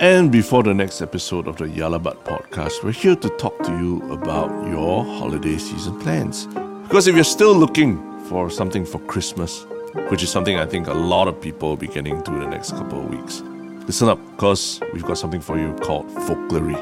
[0.00, 3.60] And before the next episode of the Yah Lah But podcast, we're here to talk
[3.64, 6.46] to you about your holiday season plans.
[6.84, 7.98] Because if you're still looking
[8.28, 9.66] for something for Christmas,
[10.08, 12.76] which is something I think a lot of people will be getting to the next
[12.76, 13.42] couple of weeks,
[13.88, 16.76] listen up because we've got something for you called Folklory.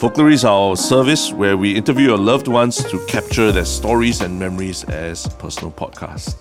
[0.00, 4.36] Folklory is our service where we interview your loved ones to capture their stories and
[4.36, 6.34] memories as personal podcasts.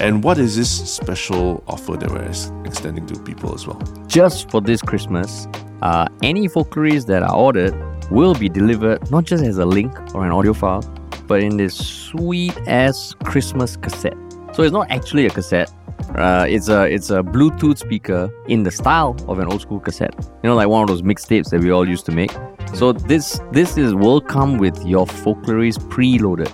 [0.00, 3.80] And what is this special offer that we're extending to people as well?
[4.10, 5.46] just for this Christmas,
[5.82, 7.74] uh, any folklories that are ordered
[8.10, 10.82] will be delivered not just as a link or an audio file,
[11.28, 14.16] but in this sweet ass Christmas cassette.
[14.52, 15.72] So it's not actually a cassette.
[16.16, 20.14] Uh, it's a it's a Bluetooth speaker in the style of an old school cassette.
[20.42, 22.32] You know, like one of those mixtapes that we all used to make.
[22.74, 26.50] So this this is will come with your folklories preloaded,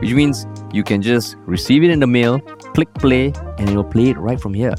[0.00, 2.40] which means you can just receive it in the mail,
[2.74, 4.74] click play, and it will play it right from here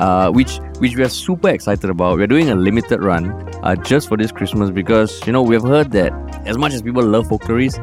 [0.00, 2.16] uh, which which we are super excited about.
[2.16, 3.30] We're doing a limited run
[3.62, 6.12] uh, just for this Christmas because you know we've heard that
[6.46, 7.76] as much as people love folklories,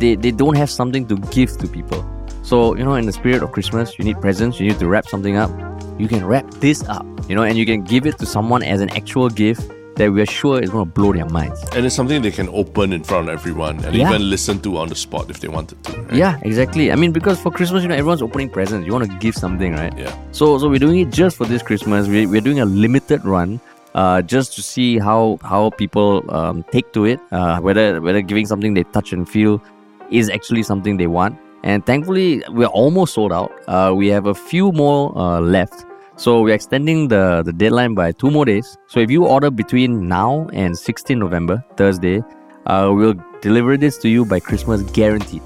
[0.00, 2.04] they they don't have something to give to people.
[2.42, 4.58] So you know, in the spirit of Christmas, you need presents.
[4.58, 5.50] You need to wrap something up.
[5.98, 8.80] You can wrap this up, you know, and you can give it to someone as
[8.80, 9.70] an actual gift
[10.02, 11.62] that we are sure is going to blow their minds.
[11.74, 14.08] And it's something they can open in front of everyone and Yeah.
[14.08, 15.92] even listen to on the spot if they wanted to.
[16.00, 16.14] Right?
[16.22, 16.90] Yeah, exactly.
[16.92, 18.86] I mean, because for Christmas, you know, everyone's opening presents.
[18.86, 19.94] You want to give something, right?
[19.96, 20.14] Yeah.
[20.32, 22.08] So, so we're doing it just for this Christmas.
[22.08, 23.60] We, we're doing a limited run,
[23.94, 27.20] uh, just to see how how people um, take to it.
[27.30, 29.62] Uh, whether whether giving something they touch and feel
[30.10, 31.38] is actually something they want.
[31.64, 33.52] And thankfully, we're almost sold out.
[33.68, 35.86] Uh, we have a few more uh, left.
[36.22, 38.78] So we're extending the, the deadline by two more days.
[38.86, 42.22] So if you order between now and 16 November, Thursday,
[42.66, 45.42] uh, we'll deliver this to you by Christmas guaranteed.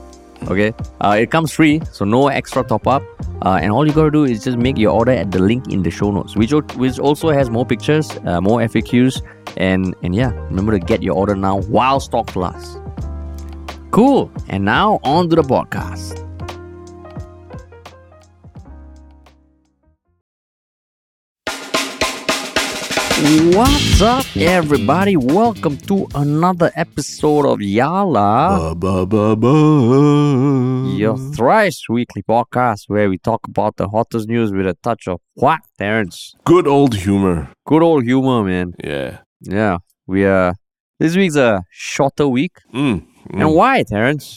[0.48, 3.02] Okay, uh, it comes free, so no extra top up.
[3.40, 5.82] Uh, and all you gotta do is just make your order at the link in
[5.82, 9.22] the show notes, which which also has more pictures, uh, more FAQs,
[9.56, 12.76] and and yeah, remember to get your order now while stock lasts.
[13.92, 14.30] Cool.
[14.50, 16.25] And now on to the podcast.
[23.18, 25.16] What's up, everybody?
[25.16, 28.78] Welcome to another episode of Yala.
[28.78, 30.94] Ba, ba, ba.
[30.94, 35.22] Your thrice weekly podcast where we talk about the hottest news with a touch of
[35.32, 36.34] what, Terrence?
[36.44, 37.50] Good old humor.
[37.64, 38.74] Good old humor, man.
[38.84, 39.20] Yeah.
[39.40, 40.52] Yeah, we uh
[41.00, 42.58] this week's a shorter week.
[42.74, 43.00] Mm.
[43.00, 43.40] mm.
[43.40, 44.34] And why, Terrence?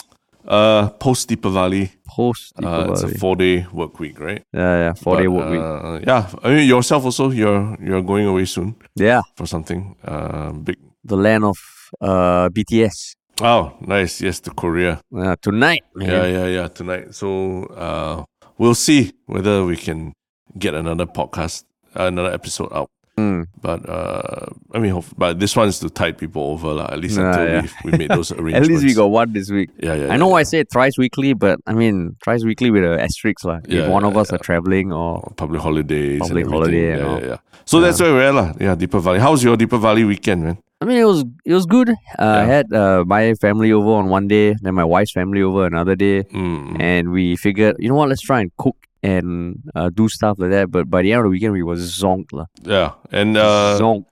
[0.50, 1.90] Uh, post Deepavali.
[2.08, 4.42] Post Uh, it's a four day work week, right?
[4.54, 5.62] yeah, yeah, four day But, work week.
[5.62, 6.28] uh, Yeah.
[6.44, 9.96] I mean, yourself also, you're you're going away soon Yeah, for something.
[10.04, 10.78] Uh, big.
[11.04, 11.58] the land of
[12.02, 13.16] uh BTS.
[13.42, 14.20] Oh, nice.
[14.26, 15.00] Yes, to Korea.
[15.16, 16.10] Uh, tonight, man.
[16.10, 16.68] Yeah, yeah, yeah.
[16.68, 17.14] Tonight.
[17.16, 18.24] So uh,
[18.58, 20.14] we'll see whether we can
[20.58, 21.64] get another podcast,
[21.96, 22.90] another episode out.
[23.20, 23.46] Mm.
[23.62, 26.88] But uh, I mean, but this one is to tide people over, lah.
[26.94, 27.68] At least Nah, until yeah.
[27.86, 28.68] we made those arrangements.
[28.70, 29.70] At least we got one this week.
[29.82, 30.14] Yeah, yeah.
[30.14, 33.44] I know yeah, I say thrice weekly, but I mean thrice weekly with a asterisk.
[33.46, 36.20] Yeah, if one of yeah, us are traveling or public holidays.
[36.20, 37.38] Public holiday Yeah, yeah, yeah.
[37.66, 38.62] So that's where we're at.
[38.62, 39.20] Yeah, Deepavali.
[39.20, 40.58] How's your Deepavali weekend, man?
[40.82, 41.90] I mean, it was it was good.
[42.18, 45.66] Uh, I had uh, my family over on one day, then my wife's family over
[45.66, 46.80] another day, Mm.
[46.80, 50.52] and we figured, you know what, let's try and cook and uh, do stuff like
[50.52, 50.72] that.
[50.72, 52.46] But by the end of the weekend, we was zonked lah.
[52.64, 54.06] Yeah, and uh, zonked.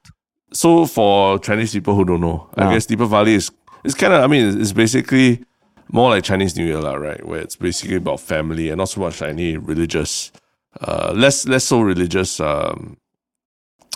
[0.53, 3.51] so for Chinese people who don't know, I guess Deepavali is
[3.83, 5.43] it's kind of I mean it's basically
[5.91, 7.25] more like Chinese New Year, lah, right?
[7.25, 10.31] Where it's basically about family and not so much any religious,
[10.81, 12.39] uh, less less so religious.
[12.39, 12.97] Um,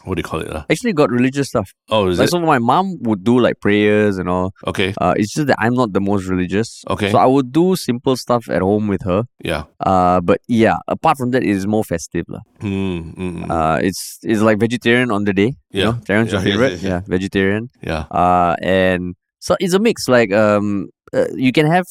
[0.06, 0.50] what do you call it?
[0.50, 0.66] lah?
[0.69, 1.72] Actually, got religious stuff.
[1.89, 4.51] Oh, is Like, it so my mom would do like prayers and all.
[4.67, 4.94] okay?
[5.00, 6.84] Uh, it's just that I'm not the most religious.
[6.89, 7.12] Okay.
[7.12, 9.23] So I would do simple stuff at home with her.
[9.44, 9.63] Yeah.
[9.79, 12.41] Uh, but yeah, apart from that, it is more festive lah.
[12.61, 13.51] Mm, mm, mm.
[13.51, 15.53] Uh, it's it's like vegetarian on the day.
[15.72, 15.85] You Yeah.
[15.85, 17.01] know, Terrence, your Yeah, yeah, yeah, yeah.
[17.07, 17.69] vegetarian.
[17.81, 18.06] yeah.
[18.11, 21.85] uh and so it's a mix like um uh, you can have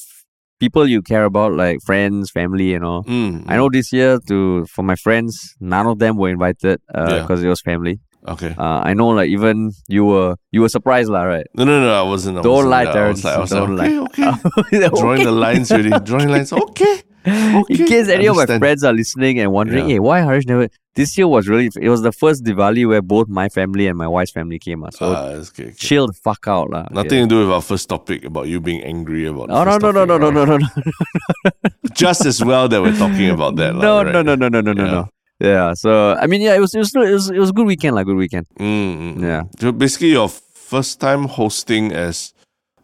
[0.60, 4.36] people you care about like friends family and all Mm, i know this year to
[4.74, 7.20] for my friends none of them were invited uh Yeah.
[7.22, 7.96] because it was family
[8.32, 8.52] Okay.
[8.64, 11.92] uh i know like even you were you were surprised lah right No, no, no.
[12.02, 12.36] I wasn't.
[12.38, 12.70] I Don't wasn't.
[12.76, 13.18] lie, I Terrence.
[13.18, 14.88] was like, I was Don't like, okay, okay.
[15.00, 15.94] Drawing the lines really.
[16.10, 16.52] Drawing lines.
[16.52, 16.94] Okay.
[17.26, 17.74] okay.
[17.82, 19.94] in case any of my friends are listening and wondering, Yeah.
[19.94, 20.68] hey, why Harish never?
[20.94, 24.08] This year was really, it was the first Diwali where both my family and my
[24.08, 24.82] wife's family came.
[24.84, 25.72] Uh, so Ah, okay, okay.
[25.76, 26.70] chill the fuck out.
[26.70, 26.86] lah.
[26.90, 29.48] Nothing to do with our first topic about you being angry about.
[29.48, 30.34] no, no, no, no, no, right?
[30.34, 30.66] no, no, no.
[31.92, 33.74] Just as well that we're talking about that.
[33.74, 34.12] no, right?
[34.12, 34.90] no, no, no, no, no, no, Yeah.
[34.90, 35.08] no.
[35.40, 35.74] Yeah.
[35.74, 37.96] So I mean, yeah, it was it was it was, it was a good weekend,
[37.96, 38.46] like good weekend.
[38.58, 39.22] Mm, mm, mm.
[39.22, 39.42] Yeah.
[39.58, 42.34] So basically, your first time hosting as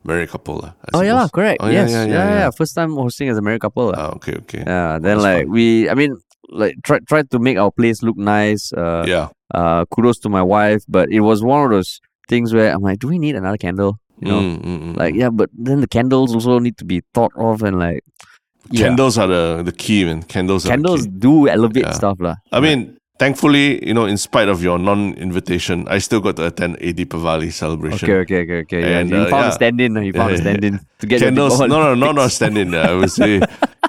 [0.07, 0.65] married couple.
[0.65, 1.59] I Oh yeah, correct.
[1.63, 2.51] Oh, yes, yeah, yeah, yeah, yeah, yeah.
[2.51, 3.93] First time hosting as a married couple.
[3.97, 4.63] Ah, okay, okay.
[4.67, 4.99] yeah.
[4.99, 5.53] Then that's like fun.
[5.53, 6.17] we, I mean,
[6.49, 8.73] like try try to make our place look nice.
[8.73, 9.29] Uh, yeah.
[9.55, 12.99] Uh, kudos to my wife, but it was one of those things where I'm like,
[12.99, 13.99] do we need another candle?
[14.21, 14.97] You know, Mm, mm, mm.
[14.97, 18.03] like yeah, but then the candles also need to be thought of and like
[18.71, 18.89] yeah.
[18.89, 20.23] Candles are the, the key, man.
[20.25, 21.93] Candles are the Candles do elevate Yeah.
[21.93, 22.37] stuff, lah.
[22.51, 26.77] I mean, thankfully, you know, in spite of your non-invitation, I still got to attend
[26.81, 28.09] a Deepavali celebration.
[28.11, 28.91] Okay, okay, okay, okay.
[28.91, 29.49] Yeah, you uh, found yeah.
[29.49, 29.97] a stand-in.
[30.03, 32.91] You found Yeah, a stand-in to get Candles, no, no, no, not standing there.
[32.91, 33.41] I would say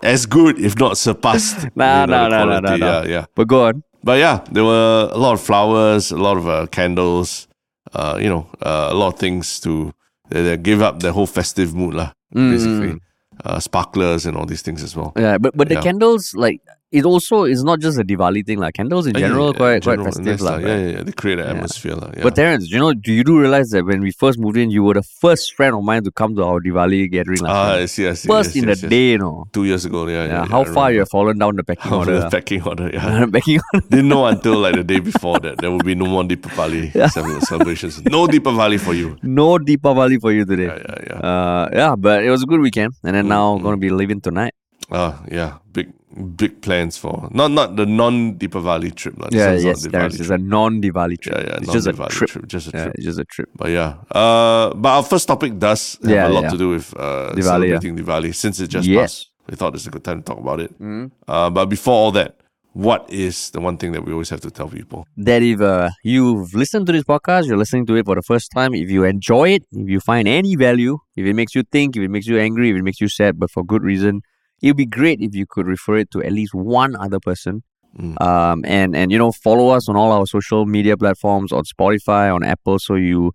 [0.03, 1.67] as good, if not surpassed.
[1.75, 2.75] Nah, you know, nah, nah, nah, nah.
[2.75, 3.25] Yeah, yeah.
[3.35, 3.83] But go on.
[4.03, 7.47] But yeah, there were a lot of flowers, a lot of uh, candles,
[7.93, 9.93] uh, you know, uh, a lot of things to
[10.29, 12.11] they, they give up the whole festive mood, lah.
[12.35, 13.01] Mm, Basically,
[13.43, 15.11] uh, sparklers and all these things as well.
[15.17, 15.81] Yeah, but but the Yeah.
[15.81, 19.27] candles like it also is not just a Diwali thing like candles in Uh, yeah,
[19.27, 20.53] general yeah, quite general, quite festive lah.
[20.55, 20.67] right?
[20.67, 21.03] Yeah, yeah.
[21.03, 22.11] They create an atmosphere, lah.
[22.15, 22.23] Yeah.
[22.23, 24.83] But Terence, you know, do you do realize that when we first moved in, you
[24.83, 27.73] were the first friend of mine to come to our Diwali gathering last ah.
[27.83, 28.29] I see, I see.
[28.29, 28.89] First yes, in yes, the yes.
[28.95, 29.45] day, you know.
[29.51, 30.07] two years ago.
[30.07, 30.45] Yeah, yeah.
[30.45, 32.19] How I far you have fallen down the pecking How order.
[32.21, 32.89] the packing order.
[32.93, 33.25] Yeah.
[33.35, 33.85] pecking order.
[33.89, 37.41] Didn't know until like the day before that there will be no more Deepavali cele-
[37.41, 37.99] celebrations.
[38.05, 39.17] No Deepavali for you.
[39.23, 40.67] No Deepavali for you today.
[40.71, 41.19] Yeah, yeah, yeah.
[41.31, 43.89] Uh, yeah, but it was a good weekend, and then now Mm, going to be
[43.89, 44.53] leaving tonight.
[44.89, 45.57] Ah, yeah.
[45.73, 45.91] Big,
[46.35, 49.15] big plans for not not the non Deepavali trip.
[49.19, 49.29] lah.
[49.31, 51.35] Yeah, yes, Diwali Terence, it's a non-Diwali trip.
[51.35, 51.57] yeah, yeah.
[51.61, 52.47] it's just a non-Diwali trip.
[52.47, 52.95] Just a Yeah, trip.
[52.95, 53.49] it's just a trip.
[53.55, 56.49] But yeah, uh, but our first topic does have Yeah, a lot yeah.
[56.49, 58.99] to do with uh, Diwali, celebrating Diwali since it just Yes.
[59.01, 59.31] passed.
[59.49, 60.71] We thought it's a good time to talk about it.
[60.79, 61.11] Mhm.
[61.27, 62.35] Uh, but before all that,
[62.73, 65.05] what is the one thing that we always have to tell people?
[65.17, 68.51] that if uh, you've listened to this podcast, you're listening to it for the first
[68.51, 71.95] time, if you enjoy it, if you find any value, if it makes you think,
[71.97, 74.21] if it makes you angry, if it makes you sad, but for good reason,
[74.61, 77.63] it would be great if you could refer it to at least one other person.
[77.97, 78.21] Mm.
[78.21, 82.33] Um, and, and, you know, follow us on all our social media platforms, on Spotify,
[82.33, 83.31] on Apple, so you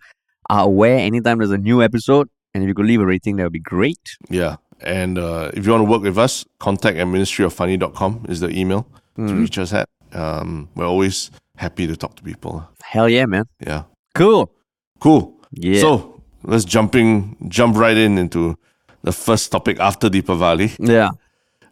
[0.51, 2.29] are aware anytime there's a new episode.
[2.55, 4.17] And if you could leave a rating, that would be great.
[4.29, 4.57] Yeah.
[4.81, 8.87] And uh, if you want to work with us, contact at ministryoffunny.com is the email
[9.17, 9.27] Hmm.
[9.29, 9.89] to reach us at.
[10.13, 12.67] Um, we're always happy to talk to people.
[12.83, 13.45] Hell yeah, man.
[13.61, 13.85] Yeah.
[14.15, 14.51] Cool.
[15.01, 15.35] Cool.
[15.53, 15.81] Yeah.
[15.81, 18.57] So let's jumping jump right in into
[19.03, 21.11] the first topic after Deepavali, yeah.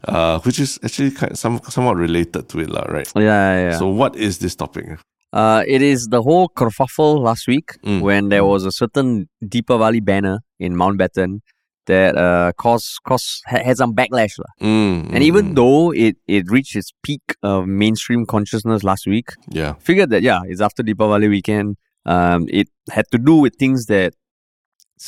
[0.04, 3.10] uh, which is actually kind some, somewhat related to it, lah, right?
[3.14, 3.78] Yeah, yeah, yeah.
[3.78, 4.98] So what is this topic?
[5.32, 8.00] Uh, it is the whole kerfuffle last week Mm.
[8.00, 11.40] when there was a certain Deepavali banner in Mountbatten
[11.86, 14.38] that uh, caused, caused had some backlash.
[14.38, 14.50] lah.
[14.60, 19.28] Mm, And even mm, though it, it reached its peak of mainstream consciousness last week,
[19.50, 21.76] yeah, figured that, yeah, it's after Deepavali weekend.
[22.06, 24.14] Um, it had to do with things that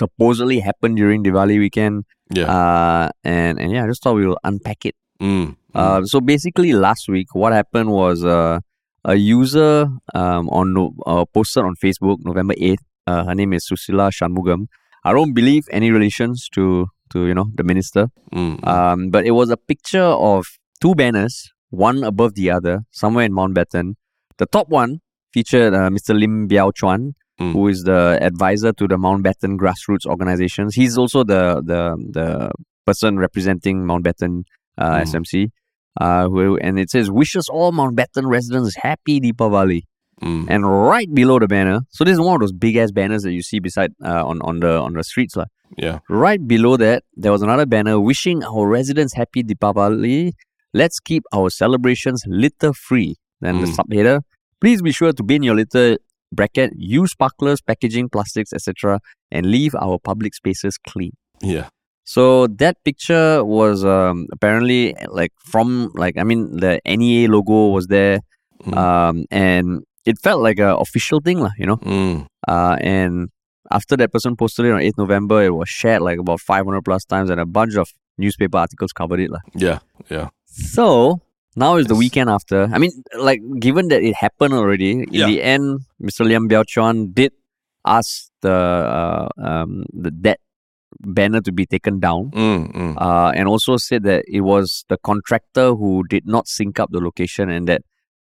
[0.01, 2.05] supposedly happened during Diwali weekend.
[2.39, 4.95] yeah, Uh, and, and yeah, I just thought we will unpack it.
[5.21, 8.61] mm, mm, Uh, so basically, last week, what happened was uh,
[9.05, 9.75] a user
[10.21, 10.67] um, on
[11.07, 12.85] uh, posted on Facebook November eighth.
[13.07, 14.67] Uh, her name is Susila Shanmugam.
[15.05, 16.65] I don't believe any relations to
[17.13, 18.09] to you know the minister.
[18.33, 18.69] mm, mm.
[18.75, 20.47] Um, but it was a picture of
[20.81, 21.35] two banners,
[21.71, 23.95] one above the other, somewhere in Mountbatten.
[24.39, 25.01] The top one
[25.35, 26.13] featured uh, Mr.
[26.19, 27.53] Lim Biow Chuan, Mm.
[27.55, 30.75] who is the advisor to the Mountbatten grassroots organizations.
[30.75, 32.51] He's also the the the
[32.87, 34.45] person representing Mountbatten
[34.79, 35.03] uh, Mm.
[35.11, 35.49] SMC.
[36.01, 39.83] Uh, who, and it says wishes all Mountbatten residents happy Deepavali.
[40.23, 40.47] mm.
[40.49, 43.33] And right below the banner, so this is one of those big ass banners that
[43.33, 45.49] you see beside uh, on on the on the streets lah.
[45.77, 50.33] yeah, Right below that, there was another banner wishing our residents happy Deepavali.
[50.75, 53.17] Let's keep our celebrations litter free.
[53.41, 53.77] Then the Mm.
[53.79, 54.17] subheader,
[54.61, 55.97] please be sure to bin your litter
[56.33, 61.13] bracket, use sparklers, packaging, plastics, etc., and leave our public spaces clean.
[61.43, 61.69] yeah,
[62.05, 67.87] So that picture was um, apparently like from like I mean the NEA logo was
[67.87, 68.21] there,
[68.63, 68.77] Mm.
[68.79, 71.79] um, and it felt like a official thing, lah, you know.
[71.83, 73.29] mm, Uh, and
[73.75, 77.03] after that person posted it on 8th November, it was shared like about 500 plus
[77.05, 79.31] times, and a bunch of newspaper articles covered it.
[79.35, 79.43] lah.
[79.55, 79.79] yeah,
[80.15, 81.19] yeah, So
[81.57, 82.69] now is the weekend after.
[82.73, 85.27] I mean, like, given that it happened already, in Yeah.
[85.27, 86.25] the end, Mr.
[86.27, 87.33] Lim Biow Chuan did
[87.85, 90.39] ask the, uh, um, the that
[91.01, 92.31] banner to be taken down.
[92.31, 92.95] mm, mm.
[93.01, 97.01] Uh, and also said that it was the contractor who did not sync up the
[97.01, 97.83] location and that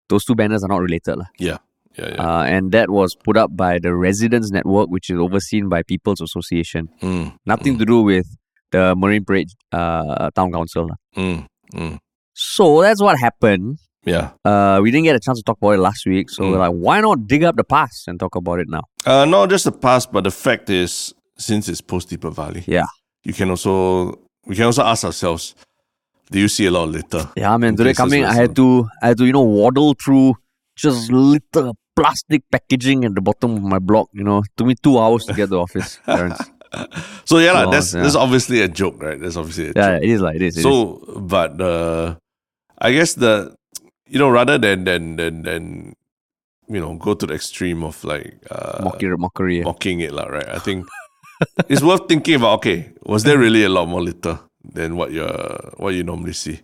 [0.10, 1.18] those two banners are not related.
[1.40, 1.58] yeah,
[1.98, 2.16] yeah, yeah.
[2.40, 6.20] Uh, and that was put up by the Residents Network, which is overseen by People's
[6.22, 6.90] Association.
[7.02, 8.28] mm, Nothing to do with
[8.72, 10.90] the Marine Parade uh, Town Council.
[12.40, 13.80] So that's what happened.
[14.06, 14.30] yeah.
[14.46, 16.52] Uh, we didn't get a chance to talk about it last week, so Mm.
[16.52, 18.84] we're like, why not dig up the past and talk about it now?
[19.06, 22.86] Uh, not just the past, but the fact is, since it's post Deepavali, Yeah.
[23.24, 23.74] you can also
[24.46, 25.56] we can also ask ourselves,
[26.32, 27.24] do you see a lot of litter?
[27.36, 27.76] Yeah, man.
[27.76, 30.36] Today coming, I had to, I had to, you know, waddle through
[30.78, 34.08] just litter plastic packaging at the bottom of my block.
[34.14, 36.00] You know, took me two hours to get to the office.
[36.06, 36.40] Terrence.
[37.26, 38.22] So yeah, Two that's hours, that's yeah.
[38.22, 39.20] obviously a joke, right?
[39.20, 40.04] That's obviously a Yeah, joke.
[40.04, 40.56] it is like it is.
[40.56, 40.64] it is.
[40.64, 41.04] so,
[41.36, 42.16] but uh,
[42.78, 43.56] I guess the
[44.08, 45.94] you know rather than than than than
[46.68, 49.62] you know go to the extreme of like uh, mockery, mockery.
[49.64, 50.48] mocking it, lah, right?
[50.50, 50.86] I think
[51.70, 52.62] it's worth thinking about.
[52.62, 55.26] Okay, was there really a lot more litter than what you
[55.78, 56.62] what you normally see?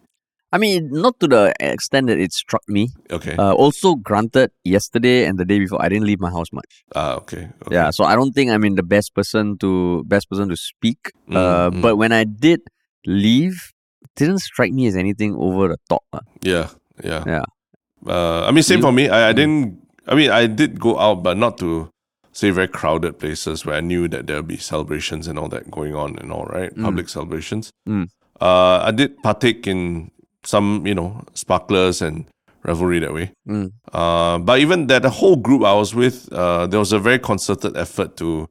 [0.54, 2.94] I mean, not to the extent that it struck me.
[3.10, 6.86] Okay, Uh, also, granted, yesterday and the day before, I didn't leave my house much.
[6.94, 7.74] ah, okay, okay.
[7.74, 11.10] Yeah, so I don't think I'm in the best person to best person to speak.
[11.26, 11.82] Mm, uh, mm.
[11.82, 12.62] but when I did
[13.02, 13.73] leave,
[14.16, 16.04] didn't strike me as anything over the top.
[16.14, 16.20] ah.
[16.42, 16.70] yeah,
[17.04, 17.44] yeah, Yeah.
[18.06, 19.10] Uh, I mean, same You- for me.
[19.10, 19.36] I, I Mm.
[19.36, 19.80] didn't.
[20.08, 21.90] I mean, I did go out, but not to
[22.34, 25.96] say very crowded places where I knew that there'll be celebrations and all that going
[25.96, 26.84] on and all right, Mm.
[26.84, 27.72] public celebrations.
[27.88, 28.08] Mm.
[28.42, 30.12] Uh, I did partake in
[30.44, 32.26] some, you know, sparklers and
[32.64, 33.32] revelry that way.
[33.48, 33.72] Mm.
[33.94, 37.20] Uh, but even that, the whole group I was with, uh, there was a very
[37.20, 38.50] concerted effort to,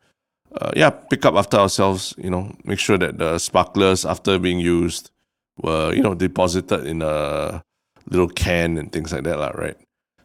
[0.60, 2.14] uh, yeah, pick up after ourselves.
[2.16, 5.10] You know, make sure that the sparklers after being used
[5.58, 7.62] were, you know, deposited in a
[8.08, 9.76] little can and things like that, lah, right?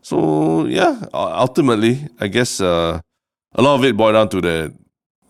[0.01, 3.00] So yeah, ultimately, I guess uh,
[3.55, 4.74] a lot of it boiled down to the,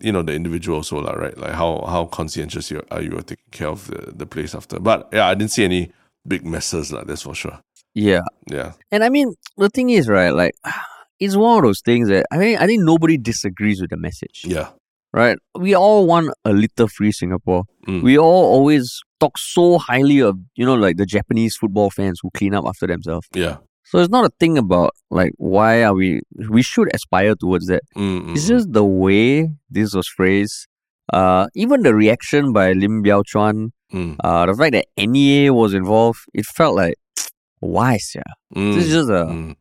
[0.00, 1.36] you know, the individual also, lah, right?
[1.36, 4.78] Like how how conscientious you are you are taking care of the, the place after.
[4.78, 5.90] But yeah, I didn't see any
[6.26, 7.02] big messes, lah.
[7.04, 7.58] That's for sure.
[7.94, 8.72] Yeah, Yeah.
[8.92, 10.30] and I mean the thing is, right?
[10.30, 10.54] Like,
[11.18, 14.44] it's one of those things that I mean, I think nobody disagrees with the message.
[14.46, 14.70] Yeah.
[15.12, 15.38] right?
[15.56, 17.64] We all want a litter free Singapore.
[17.88, 18.02] Mm.
[18.02, 22.30] We all always talk so highly of, you know, like the Japanese football fans who
[22.30, 23.26] clean up after themselves.
[23.34, 23.56] Yeah.
[23.84, 26.20] So it's not a thing about like why are we
[26.50, 27.82] we should aspire towards that.
[27.96, 30.66] Mm, mm, It's just the way this was phrased.
[31.12, 35.72] Uh even the reaction by Lim Biow Chuan, Mm, uh the fact that NEA was
[35.72, 36.96] involved, it felt like
[37.60, 38.22] why yeah.
[38.54, 39.56] mm, This is just a mm.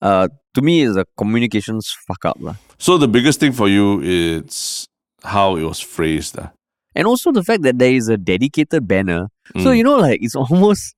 [0.00, 2.38] uh to me is a communications fuck up.
[2.40, 2.54] lah.
[2.78, 4.86] So the biggest thing for you is
[5.24, 6.38] how it was phrased.
[6.38, 6.52] ah.
[6.94, 10.20] And also the fact that there is a dedicated banner So Mm, you know, like
[10.22, 10.94] it's almost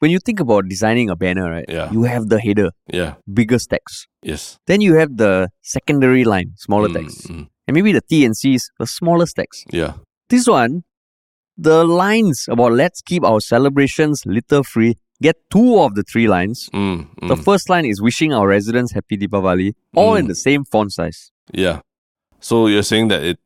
[0.00, 1.64] when you think about designing a banner, right?
[1.68, 1.90] Yeah.
[1.92, 3.14] You have the header, yeah.
[3.40, 4.06] Biggest text.
[4.22, 4.58] Yes.
[4.66, 8.36] Then you have the secondary line, smaller Mm, text, mm, and maybe the T and
[8.36, 9.66] C's, the smallest text.
[9.72, 9.92] yeah.
[10.28, 10.84] This one,
[11.58, 14.94] the lines about let's keep our celebrations litter free.
[15.20, 16.70] Get two of the three lines.
[16.72, 20.28] Mm, The mm, first line is wishing our residents happy Deepavali, all in Mm.
[20.28, 21.30] the same font size.
[21.52, 21.80] yeah.
[22.40, 23.38] So you're saying that it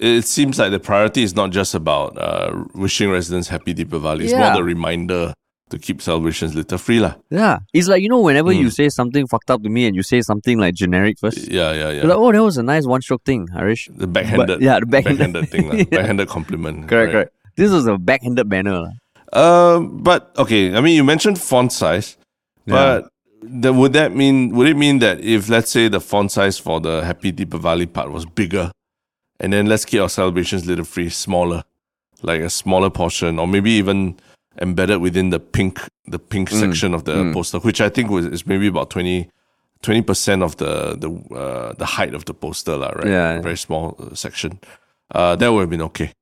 [0.00, 4.22] it seems like the priority is not just about uh, wishing residents happy Deepavali.
[4.24, 4.54] It's more Yeah.
[4.56, 5.34] the reminder
[5.70, 6.98] to keep celebrations litter free.
[6.98, 7.14] lah.
[7.30, 8.72] Yeah, it's like you know whenever you Mm.
[8.72, 11.90] say something fucked up to me and you say something like generic first, Yeah, yeah,
[11.90, 12.02] yeah.
[12.10, 13.88] like, oh, that was a nice one-stroke thing, Harish.
[13.94, 15.64] the backhanded, yeah, the backhanded- backhanded thing.
[15.78, 15.84] Yeah.
[16.02, 16.88] backhanded compliment.
[16.88, 17.30] Correct, right?
[17.30, 17.32] correct.
[17.56, 18.90] This was a backhanded banner.
[19.32, 22.16] Um, but okay, I mean, you mentioned font size,
[22.66, 23.06] but
[23.42, 26.80] the, would that mean would it mean that if let's say the font size for
[26.80, 28.72] the Happy Deepavali part was bigger,
[29.40, 31.64] and then let's keep our celebrations little free smaller,
[32.22, 34.16] like a smaller portion, or maybe even
[34.60, 37.32] embedded within the pink the pink Mm, section of the mm.
[37.32, 39.30] poster, which I think was is maybe about 20
[40.06, 43.06] percent of the the uh, the height of the poster, lah, right?
[43.08, 44.60] Yeah, very small uh, section.
[45.14, 46.12] Uh, that would have been okay.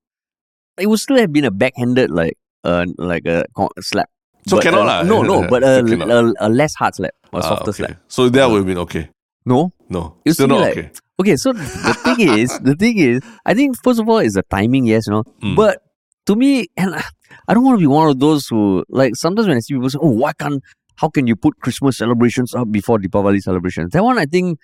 [0.78, 3.44] It would still have been a backhanded, like uh, like a
[3.80, 4.08] slap.
[4.46, 5.02] So But, cannot uh, lah.
[5.02, 7.82] No, no, but a, So a, a less hard slap, a Ah, softer okay.
[7.84, 7.96] slap.
[8.08, 9.10] So that would have been okay.
[9.48, 9.72] No.
[9.88, 10.90] No, You still not like- okay.
[11.20, 14.44] Okay, so the thing is, the thing is, I think first of all is the
[14.56, 15.24] timing, yes, you know.
[15.42, 15.56] Mm.
[15.56, 15.82] But
[16.26, 19.56] to me, and I- don't want to be one of those who like sometimes when
[19.56, 20.62] I see people say, "Oh, why can't?
[20.96, 24.58] How can you put Christmas celebrations up before Deepavali celebrations?" That one, I think,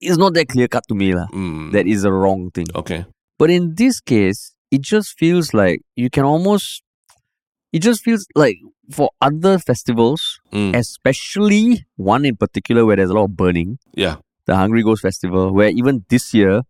[0.00, 1.26] is not that clear cut to me, lah.
[1.32, 1.72] Mm.
[1.72, 2.66] That is a wrong thing.
[2.74, 3.06] okay.
[3.38, 6.82] But in this case, it just feels like you can almost.
[7.72, 8.58] It just feels like
[8.90, 10.74] for other festivals, Mm.
[10.76, 14.16] especially one in particular where there's a lot of burning, Yeah.
[14.46, 16.62] the Hungry Ghost Festival, where even this year,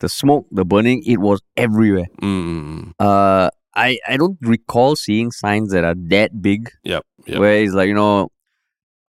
[0.00, 2.06] the smoke, the burning, it was everywhere.
[2.22, 2.92] Mm.
[3.00, 7.02] Uh, I, I don't recall seeing signs that are that big, Yep.
[7.26, 7.38] Yep.
[7.40, 8.28] where it's like, you know,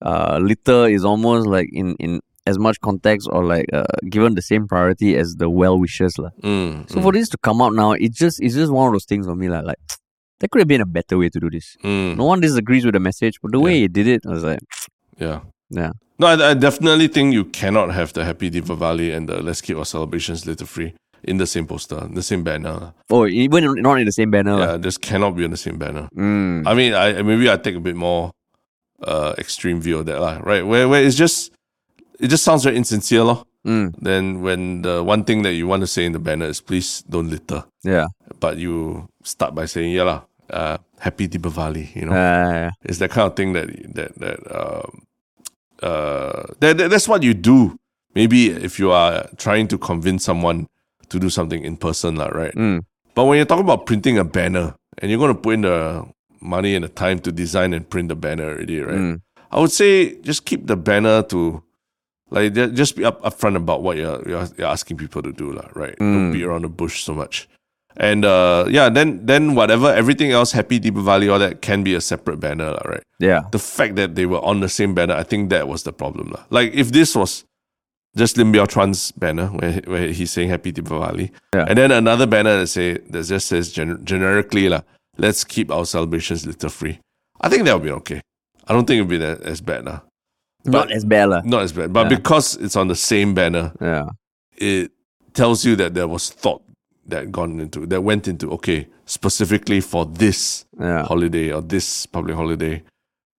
[0.01, 4.41] uh, litter is almost like in, in as much context or like uh, given the
[4.41, 6.17] same priority as the well wishes.
[6.17, 6.29] lah.
[6.43, 6.89] Mm.
[6.89, 9.25] So for this to come out now, it just it's just one of those things
[9.25, 9.49] for me.
[9.49, 9.79] Like, like
[10.39, 11.77] there could have been a better way to do this.
[11.83, 12.17] Mm.
[12.17, 14.59] No one disagrees with the message, but the way he did it, I was like,
[15.17, 15.41] Yeah.
[15.69, 15.91] Yeah.
[16.19, 19.77] No, I, I definitely think you cannot have the Happy Deepavali and the Let's Keep
[19.77, 22.93] Our Celebrations Litter Free in the same poster, the same banner.
[23.09, 24.57] oh, even not in the same banner.
[24.59, 26.07] Yeah, this cannot be on the same banner.
[26.15, 26.65] Mm.
[26.65, 28.31] I mean, I maybe I take a bit more
[29.03, 30.39] uh extreme view of that, lah.
[30.41, 30.65] Right?
[30.65, 31.51] Where where it's just
[32.19, 33.43] it just sounds very insincere, lor.
[33.65, 33.93] Mm.
[34.01, 37.03] Then when the one thing that you want to say in the banner is please
[37.09, 38.05] don't litter, Yeah.
[38.39, 42.13] But you start by saying yeah lah, uh, Happy Deepavali, you know.
[42.13, 45.05] Uh, It's that kind of thing that that that um,
[45.83, 47.77] uh that, that that's what you do.
[48.15, 50.67] Maybe if you are trying to convince someone
[51.09, 52.53] to do something in person, lah, right?
[52.55, 52.81] mm.
[53.13, 56.05] But when you're talking about printing a banner and you're going to put in the
[56.41, 58.97] money and the time to design and print the banner already, right?
[58.97, 59.21] Mm.
[59.51, 61.61] I would say just keep the banner to
[62.29, 65.71] Like just be up upfront about what you're you're, you're asking people to do, lah.
[65.71, 65.95] Right?
[65.95, 67.47] Don't beat around the bush so much.
[67.99, 72.01] And uh, yeah, then then whatever everything else, Happy Deepavali, all that can be a
[72.01, 73.03] separate banner, lah, right?
[73.19, 73.41] Yeah.
[73.51, 76.29] The fact that they were on the same banner, I think that was the problem,
[76.29, 76.43] lah.
[76.51, 77.43] Like if this was
[78.15, 81.65] just Lim Biow Chuan's banner where where he's saying Happy Deepavali, Yeah.
[81.67, 84.81] and then another banner that say that just says gen- generically, lah,
[85.17, 86.99] let's keep our celebrations litter free.
[87.41, 88.21] I think that would be okay.
[88.67, 90.01] I don't think it would be that as bad, lah.
[90.65, 91.29] Not as bad.
[91.29, 91.41] lah.
[91.45, 92.17] Not as bad, but Yeah.
[92.17, 94.09] because it's on the same banner, Yeah.
[94.57, 94.91] it
[95.33, 96.61] tells you that there was thought
[97.07, 101.03] that gone into that went into okay specifically for this Yeah.
[101.03, 102.83] holiday or this public holiday,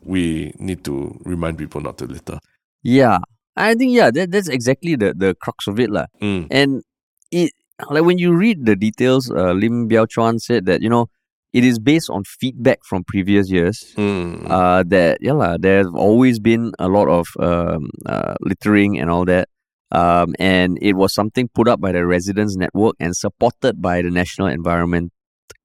[0.03, 2.39] we need to remind people not to litter.
[2.83, 3.19] Yeah.
[3.55, 5.89] I think yeah, that, that's exactly the, the crux of it.
[5.89, 6.83] Mm, And
[7.31, 7.51] it
[7.89, 11.07] like when you read the details, uh, Lim Biow Chuan said that, you know,
[11.53, 13.93] it is based on feedback from previous years.
[13.97, 19.09] mm, Uh, that yeah, lah, there's always been a lot of um, uh, littering and
[19.09, 19.49] all that.
[19.91, 24.09] Um, and it was something put up by the Residents Network and supported by the
[24.11, 25.11] National Environment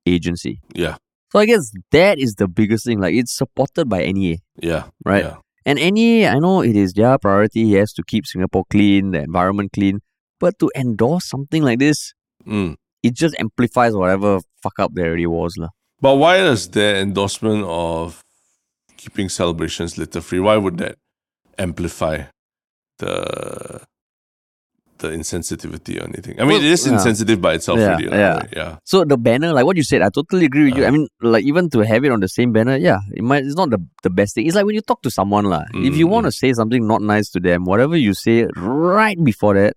[0.06, 0.60] Agency.
[0.74, 0.96] yeah,
[1.32, 3.00] So I guess that is the biggest thing.
[3.00, 5.24] Like it's supported by NEA, yeah, right?
[5.24, 5.36] yeah.
[5.64, 7.64] And NEA, I know it is their priority.
[7.64, 10.00] He has to keep Singapore clean, the environment clean.
[10.40, 12.14] But to endorse something like this,
[12.46, 12.74] Mm.
[13.04, 15.54] it just amplifies whatever fuck up there already was.
[15.56, 15.68] lah.
[16.00, 18.22] But why does their endorsement of
[18.96, 20.40] keeping celebrations litter free?
[20.40, 20.96] Why would that
[21.58, 22.24] amplify
[22.98, 23.82] the
[25.02, 26.34] the insensitivity or anything?
[26.40, 26.94] I mean, Well, it is yeah.
[26.94, 28.16] insensitive by itself, Yeah, really.
[28.18, 28.42] yeah.
[28.56, 28.76] yeah.
[28.84, 30.84] So the banner, like what you said, I totally agree with you.
[30.84, 30.92] I Uh.
[30.96, 33.70] mean, like even to have it on the same banner, yeah, it might it's not
[33.74, 34.46] the, the best thing.
[34.46, 35.64] It's like when you talk to someone, lah.
[35.74, 39.54] If you want to say something not nice to them, whatever you say right before
[39.60, 39.74] that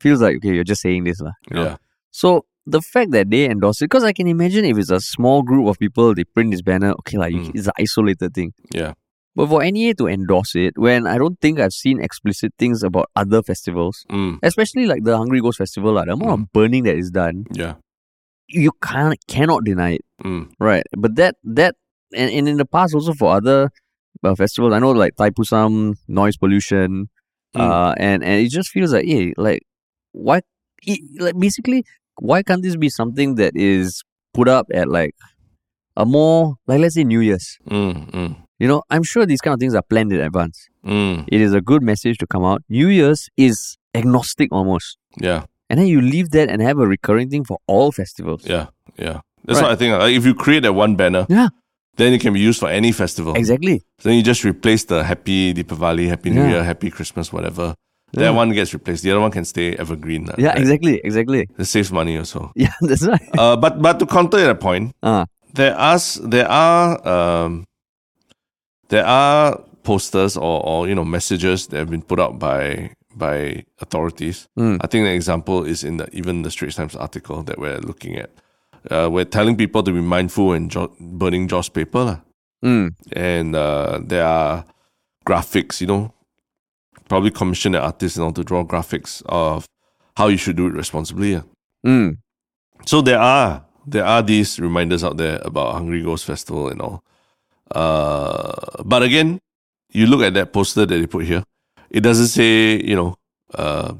[0.00, 1.32] feels like okay, you're just saying this, lah.
[1.50, 1.64] you know?
[1.64, 1.76] Yeah.
[2.12, 5.42] So the fact that they endorse it, because I can imagine if it's a small
[5.42, 7.50] group of people, they print this banner, okay, like Mm.
[7.56, 8.52] it's an isolated thing.
[8.74, 8.92] Yeah.
[9.38, 13.06] But for NEA to endorse it, when I don't think I've seen explicit things about
[13.14, 16.96] other festivals, Mm, especially like the Hungry Ghost Festival, like, the amount of burning that
[16.96, 17.74] is done, yeah.
[18.48, 20.82] you can't cannot deny it, Mm, right?
[20.96, 21.76] But that that
[22.12, 23.70] and, and in the past also for other
[24.24, 27.08] uh, festivals, I know like Thaipusam, noise pollution,
[27.54, 27.60] Mm.
[27.60, 29.62] uh, and and it just feels like, hey, like
[30.10, 30.40] why,
[30.82, 31.84] it, like basically,
[32.18, 34.02] why can't this be something that is
[34.34, 35.14] put up at like
[35.96, 37.56] a more like let's say New Year's?
[38.58, 40.66] You know, I'm sure these kind of things are planned in advance.
[40.84, 41.24] mm.
[41.28, 42.62] It is a good message to come out.
[42.68, 44.96] New Year's is agnostic almost.
[45.20, 45.44] Yeah.
[45.70, 48.42] And then you leave that and have a recurring thing for all festivals.
[48.46, 48.66] Yeah.
[48.96, 49.20] Yeah.
[49.44, 49.62] That's Right.
[49.68, 49.98] what I think.
[49.98, 51.48] Like, if you create that one banner, Yeah.
[51.96, 53.34] then it can be used for any festival.
[53.36, 53.82] Exactly.
[54.02, 56.50] Then you just replace the Happy Deepavali, Happy New Yeah.
[56.50, 57.74] Year, Happy Christmas, whatever.
[58.12, 58.22] Yeah.
[58.24, 59.02] That one gets replaced.
[59.04, 60.28] The other one can stay evergreen.
[60.38, 60.58] Yeah, right?
[60.58, 61.46] exactly, exactly.
[61.58, 62.50] It saves money also.
[62.56, 63.20] Yeah, that's right.
[63.38, 67.64] uh, but but to counter that point, Uh, there are there are um,
[68.88, 73.64] there are posters or, or you know messages that have been put out by by
[73.80, 74.48] authorities.
[74.58, 74.78] Mm.
[74.80, 78.16] I think the example is in the even the Straits Times article that we're looking
[78.16, 78.30] at.
[78.90, 82.22] Uh, we're telling people to be mindful when jo- burning Joss paper,
[82.64, 84.64] mm, and uh, there are
[85.26, 85.80] graphics.
[85.80, 86.14] You know,
[87.08, 89.66] probably commission an artist you know, to draw graphics of
[90.16, 91.36] how you should do it responsibly.
[91.36, 91.42] lah.
[91.86, 92.16] mm.
[92.86, 97.02] So there are there are these reminders out there about Hungry Ghost Festival and all.
[97.74, 99.40] Uh, but again,
[99.92, 101.42] you look at that poster that they put here.
[101.90, 103.16] It doesn't say, you know,
[103.54, 103.94] uh,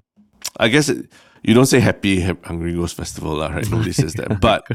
[0.59, 1.11] I guess it,
[1.42, 3.68] you don't say Happy Hungry Ghost Festival, lah, right?
[3.70, 4.40] Nobody says that.
[4.40, 4.66] But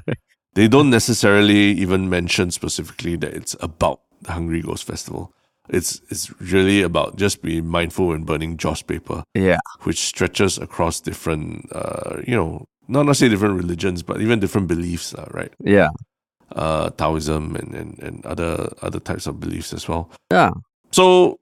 [0.56, 5.34] they don't necessarily even mention specifically that it's about the Hungry Ghost Festival.
[5.70, 9.60] It's it's really about just being mindful when burning Joss paper Yeah.
[9.84, 15.14] which stretches across different, uh, you know, not necessarily different religions, but even different beliefs,
[15.14, 15.54] uh, right?
[15.64, 15.90] Yeah.
[16.52, 20.12] Uh, Taoism and, and, and other other types of beliefs as well.
[20.32, 20.52] Yeah.
[20.92, 21.40] So,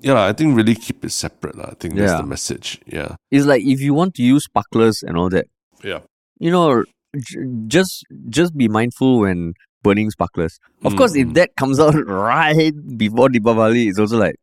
[0.00, 1.54] yeah, I think really keep it separate.
[1.58, 2.16] I think that's Yeah.
[2.18, 2.80] the message.
[2.86, 3.14] Yeah.
[3.30, 5.46] It's like if you want to use sparklers and all that,
[5.84, 6.00] Yeah.
[6.40, 6.82] you know,
[7.14, 10.58] j- just just be mindful when burning sparklers.
[10.84, 11.34] Of course, if Mm.
[11.34, 14.34] that comes out right before Deepavali, it's also like,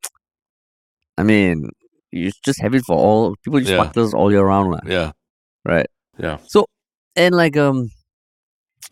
[1.17, 1.69] I mean,
[2.11, 3.83] you just have it for all people use Yeah.
[3.83, 4.79] sparklers all year round, lah.
[4.87, 5.11] Yeah.
[5.67, 5.87] right?
[6.17, 6.37] Yeah.
[6.47, 6.67] So,
[7.17, 7.91] and like um,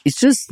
[0.04, 0.52] it's just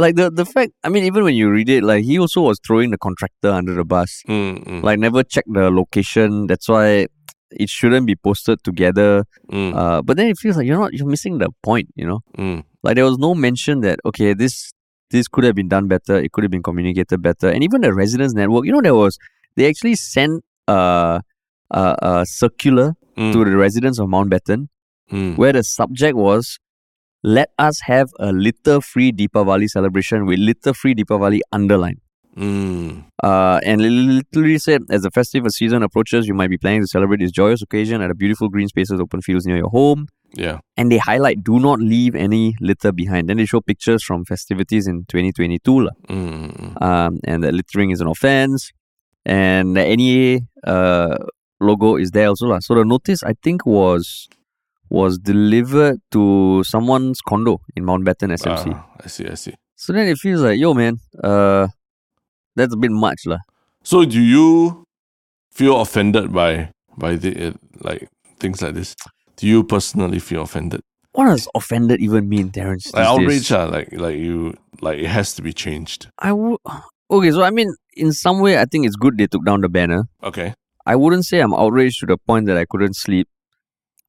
[0.00, 0.72] like the the fact.
[0.84, 3.74] I mean, even when you read it, like he also was throwing the contractor under
[3.74, 4.22] the bus.
[4.28, 6.46] Mm, mm, Like never check the location.
[6.46, 7.06] That's why
[7.50, 9.24] it shouldn't be posted together.
[9.52, 11.88] mm, Uh, but then it feels like you're not you're missing the point.
[11.96, 14.72] You know, mm, like there was no mention that okay this
[15.10, 16.16] this could have been done better.
[16.16, 17.48] It could have been communicated better.
[17.48, 18.64] And even the residents network.
[18.66, 19.18] You know, there was
[19.56, 21.20] they actually sent uh,
[21.70, 24.68] a a circular mm, to the residents of Mountbatten
[25.12, 25.36] mm.
[25.36, 26.58] where the subject was
[27.22, 32.00] let us have a litter free Deepavali celebration with litter free Deepavali underline.
[32.36, 33.04] Mm.
[33.22, 36.86] Uh, and it literally said, as the festive season approaches, you might be planning to
[36.86, 40.06] celebrate this joyous occasion at a beautiful green spaces, open fields near your home.
[40.32, 40.60] Yeah.
[40.76, 43.28] And they highlight, do not leave any litter behind.
[43.28, 45.80] Then they show pictures from festivities in 2022.
[45.80, 45.90] lah.
[46.08, 46.82] Mm.
[46.82, 48.70] Um, and the littering is an offense.
[49.26, 51.18] And the NEA uh,
[51.60, 52.46] logo is there also.
[52.46, 52.60] lah.
[52.60, 54.28] So the notice, I think, was
[54.90, 58.74] was delivered to someone's condo in Mountbatten SMC.
[58.74, 59.26] Ah, I see.
[59.26, 59.54] I see.
[59.76, 61.68] So then it feels like, yo, man, uh,
[62.56, 63.20] that's a bit much.
[63.24, 63.38] lah.
[63.82, 64.84] So do you
[65.50, 68.94] feel offended by by the uh, like things like this?
[69.36, 70.82] Do you personally feel offended?
[71.12, 72.92] What does offended even mean, Terrence?
[72.92, 76.08] Like outrage, ah, like like you like it has to be changed.
[76.18, 76.58] I would.
[77.10, 79.68] Okay, so I mean, in some way, I think it's good they took down the
[79.68, 80.04] banner.
[80.22, 80.54] Okay.
[80.86, 83.28] I wouldn't say I'm outraged to the point that I couldn't sleep.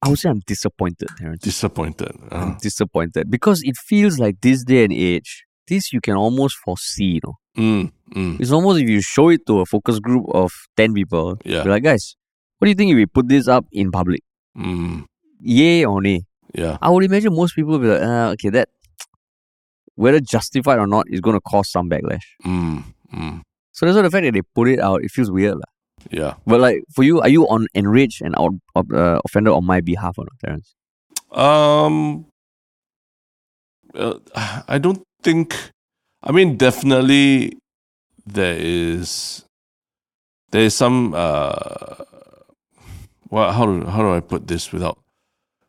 [0.02, 1.42] I would say I'm disappointed, Terrence.
[1.42, 2.10] Disappointed.
[2.30, 6.56] I'm Uh, disappointed because it feels like this day and age, this you can almost
[6.56, 7.12] foresee.
[7.16, 10.50] You know, mm, mm, it's almost if you show it to a focus group of
[10.76, 11.62] ten people, yeah.
[11.62, 12.16] be like, guys,
[12.58, 14.22] what do you think if we put this up in public?
[14.58, 15.04] Mm,
[15.40, 16.22] Yay or nay?
[16.54, 16.76] yeah.
[16.82, 18.68] I would imagine most people will be like, uh, okay, that
[19.94, 22.26] whether justified or not is going to cause some backlash.
[22.44, 22.84] Mm,
[23.14, 23.40] mm,
[23.72, 25.54] So that's why the fact that they put it out, it feels weird.
[25.56, 25.70] lah.
[26.10, 26.34] Yeah.
[26.46, 30.18] But like for you, are you on enraged and out, uh, offended on my behalf
[30.18, 30.74] or not, Terence?
[31.30, 32.26] Um,
[33.94, 34.18] uh,
[34.68, 35.56] I don't think.
[36.22, 37.58] I mean, definitely,
[38.26, 39.44] there is
[40.50, 41.14] there is some.
[41.14, 42.04] Uh,
[43.30, 44.98] well, how do how do I put this without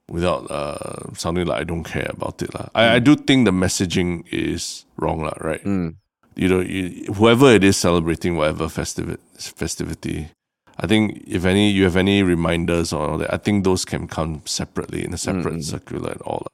[0.09, 2.67] without uh sounding like I don't care about it lah.
[2.75, 5.21] I, I do think the messaging is wrong.
[5.39, 5.63] Right?
[5.63, 5.95] Mm.
[6.35, 10.29] You know, you, whoever it is celebrating whatever festivity festivity.
[10.79, 14.07] I think if any you have any reminders or all that, I think those can
[14.07, 15.63] come separately in a separate Mm.
[15.63, 16.47] circular and all.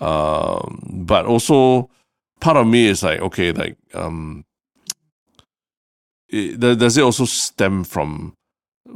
[0.00, 1.88] Um, but also
[2.40, 4.44] part of me is like, okay, like, um,
[6.28, 8.34] it, does it also stem from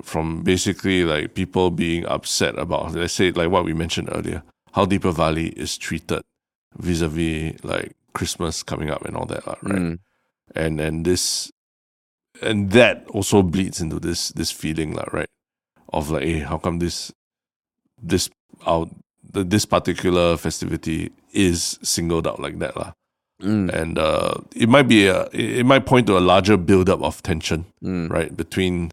[0.03, 4.87] from basically like people being upset about, let's say, like what we mentioned earlier, how
[4.87, 6.23] Deepavali is treated
[6.79, 9.59] vis-a-vis like Christmas coming up and all that, right?
[9.63, 9.99] Mm.
[10.55, 11.51] and and this
[12.43, 15.29] and that also bleeds into this this feeling lah, right
[15.93, 17.13] of like hey how come this
[18.03, 18.29] this
[18.67, 18.89] out
[19.23, 22.93] the, this particular festivity is singled out like that lah.
[23.43, 23.73] Mm.
[23.75, 27.23] and uh it might be a it it might point to a larger build-up of
[27.23, 28.07] tension Mm.
[28.11, 28.91] right between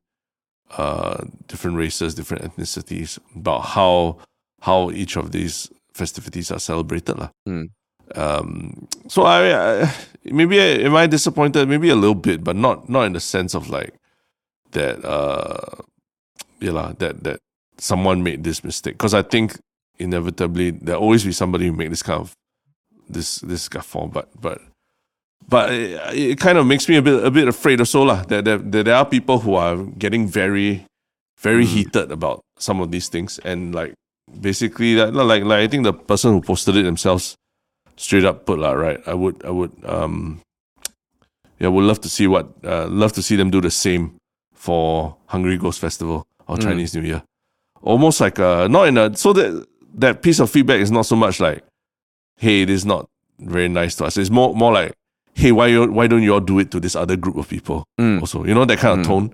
[0.78, 4.18] uh different races different ethnicities about how
[4.62, 7.30] how each of these festivities are celebrated lah.
[7.48, 7.70] Mm.
[8.16, 9.94] Um so I, I
[10.26, 11.68] maybe I, am I disappointed?
[11.70, 13.94] Maybe a little bit but not not in the sense of like
[14.72, 15.82] that uh
[16.60, 17.40] yeah lah, that that
[17.78, 18.96] someone made this mistake.
[18.96, 19.58] Because I think
[20.00, 22.34] inevitably there'll always be somebody who make this kind of
[23.10, 24.62] this this guffaw but but
[25.48, 28.46] but it, it kind of makes me a bit a bit afraid also lah that,
[28.46, 30.86] that, that there are people who are getting very
[31.42, 31.74] very Mm.
[31.74, 33.40] heated about some of these things.
[33.40, 33.94] And like
[34.42, 37.36] basically that like like I think the person who posted it themselves
[38.00, 40.40] straight up put lah right I would I would um
[41.60, 44.16] yeah would love to see what uh, love to see them do the same
[44.56, 46.64] for Hungry Ghost Festival or Mm.
[46.64, 47.22] Chinese New Year
[47.84, 49.52] almost like uh not in a so that
[49.96, 51.64] that piece of feedback is not so much like
[52.38, 53.08] hey it is not
[53.40, 54.94] very nice to us it's more more like
[55.36, 57.84] hey why you why don't you all do it to this other group of people
[58.00, 58.22] Mm.
[58.22, 59.10] also you know that kind of Mm.
[59.10, 59.26] tone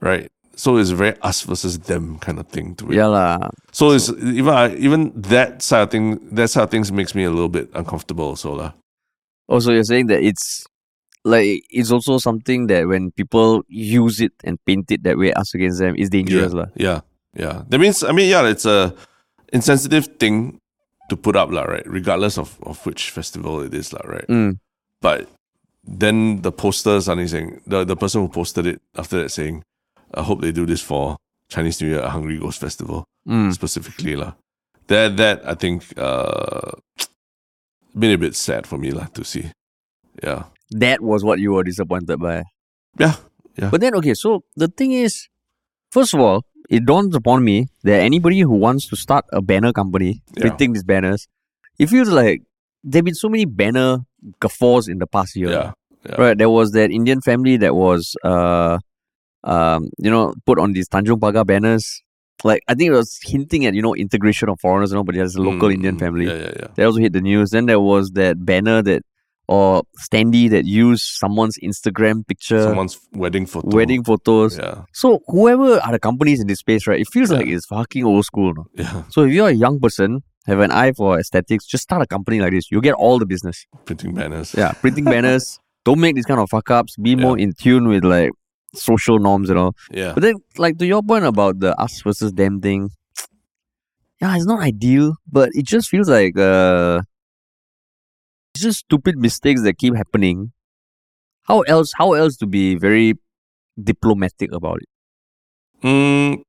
[0.00, 3.50] right so it's very us versus them kind of thing to it Yeah lah.
[3.72, 7.24] so, it's even I- even that side of thing that side of things makes me
[7.24, 8.72] a little bit uncomfortable also lah.
[9.48, 10.64] Also, you're saying that it's
[11.24, 15.54] like it's also something that when people use it and paint it that way, us
[15.54, 16.66] against them, is dangerous lah.
[16.76, 17.00] Yeah,
[17.36, 17.62] yeah.
[17.68, 18.94] That means I mean yeah, it's a
[19.52, 20.60] insensitive thing
[21.08, 21.84] to put up lah, right?
[21.86, 24.28] Regardless of, of which festival it is lah, right?
[24.28, 24.58] Mm.
[25.00, 25.28] But
[25.84, 29.62] then the poster suddenly saying the, the person who posted it after that saying,
[30.14, 31.16] I hope they do this for
[31.50, 33.52] Chinese New Year Hungry Ghost Festival Mm.
[33.54, 34.32] specifically lah.
[34.88, 36.72] That that I think uh
[37.96, 39.50] been a bit sad for me lah to see.
[40.22, 40.44] Yeah.
[40.70, 42.42] That was what you were disappointed by.
[42.98, 43.16] Yeah.
[43.56, 43.70] Yeah.
[43.70, 45.28] But then, okay, so the thing is,
[45.92, 49.72] first of all, it dawns upon me that anybody who wants to start a banner
[49.72, 50.40] company, Yeah.
[50.42, 51.28] printing these banners,
[51.78, 52.42] it feels like
[52.82, 53.98] there have been so many banner
[54.40, 55.50] guffaws in the past year.
[55.50, 55.72] Yeah.
[56.04, 56.16] Yeah.
[56.20, 56.36] Right.
[56.38, 58.78] There was that Indian family that was, uh,
[59.44, 62.02] um, you know, put on these Tanjung Pagar banners.
[62.42, 65.14] Like, I think it was hinting at, you know, integration of foreigners, you know, but
[65.14, 66.26] there's a local Mm, Indian family.
[66.26, 66.66] Yeah, yeah, yeah.
[66.74, 67.50] That also hit the news.
[67.50, 69.02] Then there was that banner that,
[69.48, 73.68] or standee that used someone's Instagram picture, Someone's wedding photo.
[73.76, 74.58] wedding photos.
[74.58, 74.82] Yeah.
[74.92, 77.00] So whoever are the companies in this space, right?
[77.00, 77.38] It feels Yeah.
[77.38, 78.52] like it's fucking old school.
[78.54, 78.66] No?
[78.74, 79.02] Yeah.
[79.10, 82.40] So if you're a young person, have an eye for aesthetics, just start a company
[82.40, 82.70] like this.
[82.70, 83.66] You get all the business.
[83.84, 84.54] Printing banners.
[84.56, 86.96] Yeah, printing banners, don't make these kind of fuck ups.
[86.96, 88.30] Be more in tune with like
[88.74, 89.76] social norms and all.
[89.90, 90.12] Yeah.
[90.14, 92.90] But then, like to your point about the us versus them thing,
[94.20, 97.02] yeah, it's not ideal, but it just feels like uh,
[98.54, 100.52] it's just stupid mistakes that keep happening.
[101.44, 101.92] How else?
[101.96, 103.14] How else to be very
[103.82, 104.88] diplomatic about it?
[105.86, 106.42] Mm,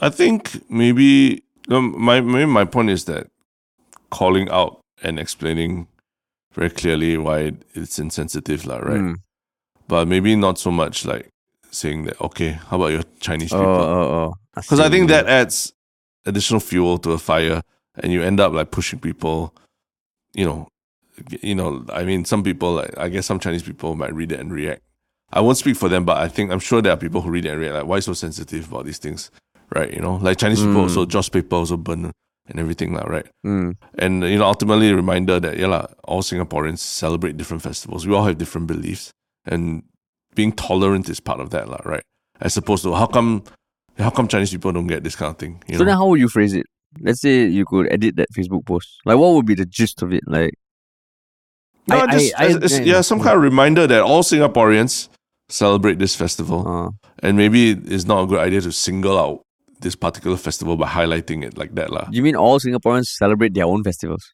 [0.00, 3.28] I think maybe um, my maybe my point is that
[4.10, 5.88] calling out and explaining
[6.52, 9.00] very clearly why it's insensitive, lah, right?
[9.00, 9.16] Mm.
[9.88, 11.28] But maybe not so much like
[11.76, 12.20] saying that.
[12.20, 13.72] Okay, how about your Chinese Oh, people?
[13.72, 14.34] oh, oh.
[14.54, 15.72] Because I think that adds
[16.24, 17.62] additional fuel to a fire,
[17.98, 19.54] and you end up like pushing people.
[20.34, 20.68] You know,
[21.42, 21.84] you know.
[21.92, 24.82] I mean, some people, like I guess some Chinese people might read it and react.
[25.32, 27.44] I won't speak for them, but I think I'm sure there are people who read
[27.46, 29.30] it and react like, why so sensitive about these things,
[29.74, 29.92] right?
[29.92, 30.82] You know, like Chinese people Mm.
[30.88, 32.12] also Joss paper also burn
[32.48, 33.26] and everything, like, right?
[33.44, 33.74] Mm.
[33.98, 38.06] And you know, ultimately, a reminder that yeah, lah, all Singaporeans celebrate different festivals.
[38.06, 39.10] We all have different beliefs,
[39.44, 39.82] and
[40.36, 42.02] being tolerant is part of that, lah, right?
[42.40, 43.42] As opposed to how come,
[43.98, 45.60] how come Chinese people don't get this kind of thing?
[45.68, 45.84] So know?
[45.86, 46.66] then, how would you phrase it?
[47.00, 48.88] Let's say you could edit that Facebook post.
[49.04, 50.22] Like, what would be the gist of it?
[50.26, 50.52] Like,
[51.88, 55.08] No, I- just, I- I- it's- yeah, some kind of reminder that all Singaporeans
[55.48, 56.90] celebrate this festival, uh,
[57.22, 59.42] and maybe it's not a good idea to single out
[59.80, 62.06] this particular festival by highlighting it like that, lah.
[62.10, 64.24] you mean all Singaporeans celebrate their own festivals?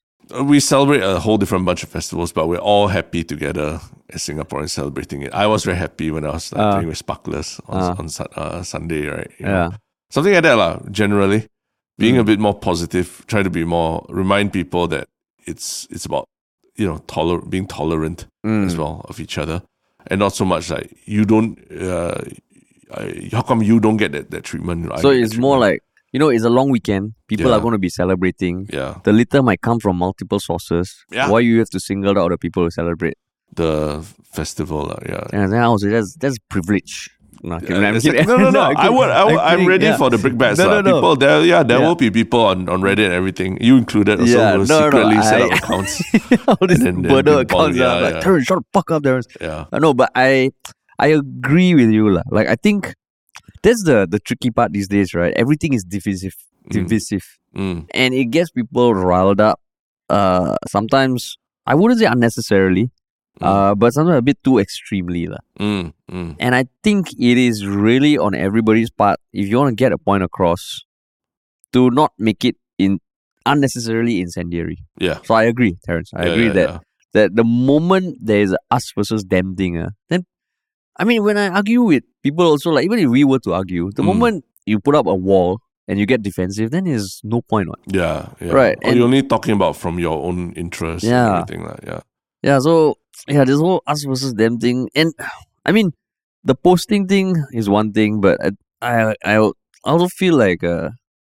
[0.40, 3.80] We celebrate a whole different bunch of festivals, but we're all happy together
[4.14, 5.32] as Singaporeans celebrating it.
[5.34, 6.72] I was very happy when I was like, Uh.
[6.76, 7.94] doing with Sparklers on, Uh.
[7.98, 9.30] on uh, Sunday, right?
[9.38, 9.52] You know?
[9.52, 9.70] Yeah.
[10.10, 10.78] something like that, lah.
[10.90, 11.48] Generally,
[11.98, 12.20] being Mm.
[12.20, 15.08] a bit more positive, try to be more remind people that
[15.46, 16.26] it's it's about
[16.76, 18.66] you know toler- being tolerant Mm.
[18.66, 19.62] as well of each other,
[20.10, 21.56] and not so much like you don't.
[21.72, 22.20] Uh,
[22.94, 24.92] I, how come you don't get that, that treatment?
[24.92, 25.80] I So that it's more like
[26.12, 27.12] you know, it's a long weekend.
[27.26, 27.56] People Yeah.
[27.56, 28.68] are going to be celebrating.
[28.70, 30.92] yeah, The litter might come from multiple sources.
[31.10, 31.30] Yeah.
[31.32, 33.16] Why you have to single out the people who celebrate?
[33.54, 34.98] The festival, lah.
[35.08, 35.24] yeah.
[35.32, 37.10] And then I was like, that's that's privilege.
[37.44, 38.18] No, I'm Yeah, kidding, I'm it's kidding.
[38.20, 38.60] like- no, no, no.
[38.60, 39.96] I'm I would, I I'm, ready yeah.
[39.96, 40.58] for the big bats.
[40.58, 40.94] No, no, no.
[40.94, 41.86] People, there, yeah, there Yeah.
[41.88, 43.58] will be people on, on Reddit and everything.
[43.60, 45.92] You included also Yeah, no, no, secretly set I- up accounts.
[46.46, 47.76] All these And then- then burner accounts.
[47.76, 48.22] yeah, Yeah, like.
[48.22, 49.26] Terrence, shut the fuck up, Terrence.
[49.40, 50.50] yeah, I know, but I
[51.02, 52.10] I agree with you.
[52.14, 52.22] lah.
[52.30, 52.94] Like I think
[53.66, 55.34] that's the the tricky part these days, right?
[55.34, 56.36] Everything is divisive.
[56.70, 56.72] Mm.
[56.78, 57.26] Divisive.
[57.58, 59.58] mm, And it gets people riled up.
[60.08, 62.94] Uh sometimes I wouldn't say unnecessarily.
[63.44, 65.28] Uh, but sometimes a bit too extremely.
[65.58, 66.36] mm, mm.
[66.38, 69.98] And I think it is really on everybody's part if you want to get a
[69.98, 70.82] point across
[71.72, 72.98] to not make it in
[73.46, 74.78] unnecessarily incendiary.
[74.98, 75.18] yeah.
[75.24, 76.10] So I agree, Terrence.
[76.14, 76.78] I Yeah, agree yeah, that yeah.
[77.14, 80.24] that the moment there is a us versus them thing, uh, then
[80.98, 83.90] I mean when I argue with people also like even if we were to argue,
[83.94, 84.06] the Mm.
[84.06, 87.68] moment you put up a wall and you get defensive, then there's no point.
[87.68, 87.80] What?
[87.90, 88.52] Yeah, yeah.
[88.52, 91.26] Right, Or and- you're only talking about from your own interest Yeah.
[91.26, 92.00] and everything like yeah.
[92.42, 95.12] Yeah, so yeah, this whole us versus them thing, and
[95.64, 95.92] I mean
[96.44, 98.50] the posting thing is one thing, but I
[98.82, 99.50] I I
[99.84, 100.90] also feel like uh,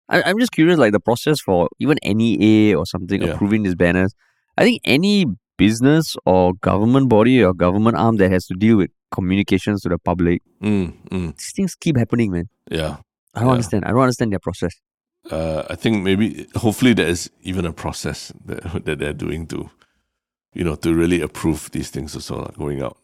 [0.09, 3.35] I, I'm just curious like the process for even NEA or something Yeah.
[3.35, 4.15] approving these banners.
[4.59, 5.27] I think any
[5.59, 9.99] business or government body or government arm that has to deal with communications to the
[9.99, 12.49] public, Mm, mm, these things keep happening, man.
[12.71, 12.97] yeah.
[13.35, 13.53] I don't Yeah.
[13.55, 13.85] understand.
[13.85, 14.75] I don't understand their process.
[15.31, 19.71] Uh, I think maybe hopefully there is even a process that that they're doing to,
[20.57, 22.97] you know, to really approve these things also like, going out.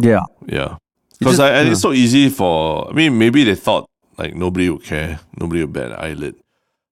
[0.00, 0.24] Yeah.
[0.46, 0.76] Yeah,
[1.18, 1.70] because I, yeah.
[1.70, 2.90] it's so easy for.
[2.90, 3.88] I mean, maybe they thought
[4.18, 6.34] like nobody would care, nobody would bat an eyelid,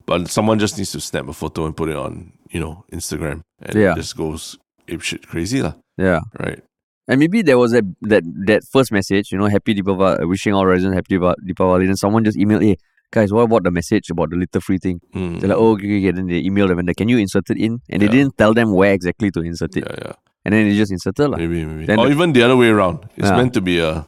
[0.07, 3.42] but someone just needs to snap a photo and put it on, you know, Instagram,
[3.61, 3.92] and Yeah.
[3.92, 4.57] it just goes
[4.88, 5.74] ape shit crazy lah.
[5.98, 6.20] Yeah.
[6.38, 6.62] Right?
[7.07, 10.64] And maybe there was a that that first message, you know, happy Deepavali, wishing all
[10.64, 11.87] residents happy Deepa- Deepavali.
[11.87, 12.77] Then someone just emailed, hey,
[13.14, 14.98] guys, what about the message about the litter free thing?
[15.14, 16.11] Mm, They're like, oh, okay, okay.
[16.11, 17.79] Then they emailed them and they, can you insert it in?
[17.88, 19.85] And they didn't tell them where exactly to insert it.
[19.88, 20.12] yeah, yeah.
[20.44, 21.87] And then they just inserted like, Maybe, maybe.
[21.87, 23.07] Then or the- even the other way around.
[23.16, 23.37] It's Yeah.
[23.38, 24.05] meant to be a,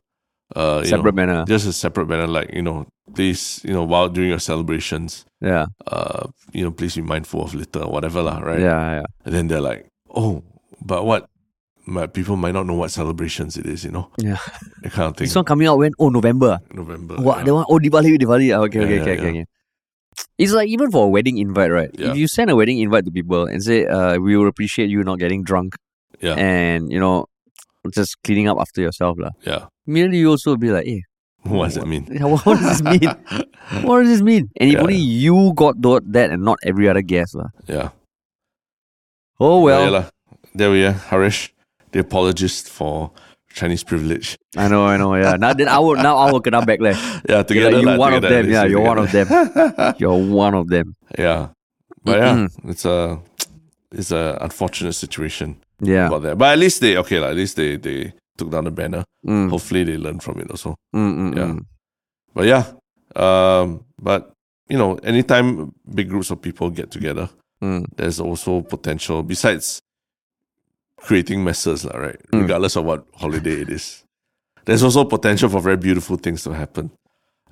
[0.55, 1.45] uh, separate know, banner.
[1.49, 2.27] just a separate banner.
[2.27, 5.66] Like you know, please, you know, while during your celebrations, Yeah.
[5.87, 8.61] uh, you know, please be mindful of litter or whatever, lah, right?
[8.61, 9.07] Yeah, yeah.
[9.25, 10.42] And then they're like, oh,
[10.85, 11.27] but what?
[11.87, 14.38] My people might not know what celebrations it is, you know, Yeah.
[14.83, 15.27] that kind of thing.
[15.31, 15.92] This one coming out when?
[16.01, 16.59] Oh, November.
[16.75, 17.14] November.
[17.16, 17.38] What?
[17.38, 17.44] yeah.
[17.44, 17.64] The one?
[17.70, 18.51] Oh, Diwali, Diwali.
[18.51, 19.20] Ah, Okay, Yeah, okay, yeah, okay, yeah.
[19.20, 19.46] okay, okay.
[20.38, 21.90] It's like even for a wedding invite, right?
[21.94, 25.05] If you send a wedding invite to people and say, uh, we will appreciate you
[25.05, 25.77] not getting drunk
[26.20, 26.35] Yeah.
[26.35, 27.27] and, you know,
[27.94, 29.14] just cleaning up after yourself.
[29.20, 29.31] lah.
[29.46, 29.66] yeah.
[29.87, 31.05] Immediately you also be like, hey,
[31.46, 32.11] What does that mean?
[32.18, 33.07] What what does this mean?
[33.87, 34.51] what does this mean?
[34.59, 37.37] And if only you got that and not every other guest.
[37.38, 37.55] lah.
[37.70, 37.94] Yeah.
[39.38, 40.11] Oh well,
[40.55, 41.53] there we are, Harish,
[41.96, 43.11] the apologist for
[43.54, 44.37] Chinese privilege.
[44.56, 45.37] I know, I know, yeah.
[45.37, 47.00] Now then I will now I will kena backlash.
[47.28, 47.70] Yeah, You're together.
[47.72, 49.94] like, you lah, one of them, yeah, you're one of together.
[49.98, 50.94] You're one of them.
[51.18, 51.48] Yeah,
[52.04, 53.18] but yeah, it's a
[53.92, 56.09] it's a unfortunate situation Yeah.
[56.09, 56.37] about that.
[56.38, 59.04] But at least they okay, like, at least they they took down the banner.
[59.26, 60.76] Mm, Hopefully, they learn from it also.
[60.94, 61.54] mm, mm, Yeah.
[62.35, 62.64] But yeah,
[63.16, 64.32] um, but
[64.68, 67.28] you know, anytime big groups of people get together,
[67.64, 67.87] Mm.
[67.96, 69.80] there's also potential besides
[71.07, 72.21] creating messes, lah, right?
[72.33, 72.42] Mm.
[72.42, 74.05] Regardless of what holiday it is,
[74.66, 76.90] there's also potential for very beautiful things to happen,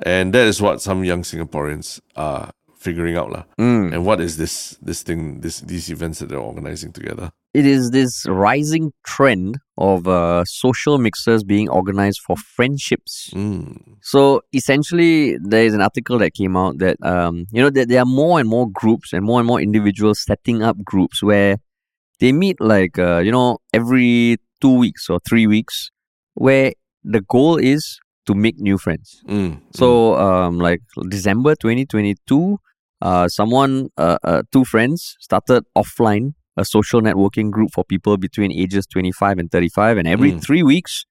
[0.02, 3.44] and that is what some young Singaporeans are figuring out, lah.
[3.58, 3.94] Mm.
[3.94, 7.30] And what is this this thing, this these events that they're organizing together?
[7.54, 13.30] It is this rising trend of uh, social mixers being organized for friendships.
[13.32, 13.78] Mm.
[14.02, 18.02] So essentially, there is an article that came out that um, you know that there
[18.02, 21.58] are more and more groups and more and more individuals setting up groups where
[22.20, 25.90] they meet like uh, you know every two weeks or three weeks,
[26.34, 26.72] where
[27.02, 29.22] the goal is to make new friends.
[29.28, 29.60] Mm.
[29.74, 32.58] So um, like December twenty twenty two,
[33.02, 38.52] uh, someone uh, uh, two friends started offline a social networking group for people between
[38.52, 40.42] ages twenty five and thirty five, and every Mm.
[40.42, 41.04] three weeks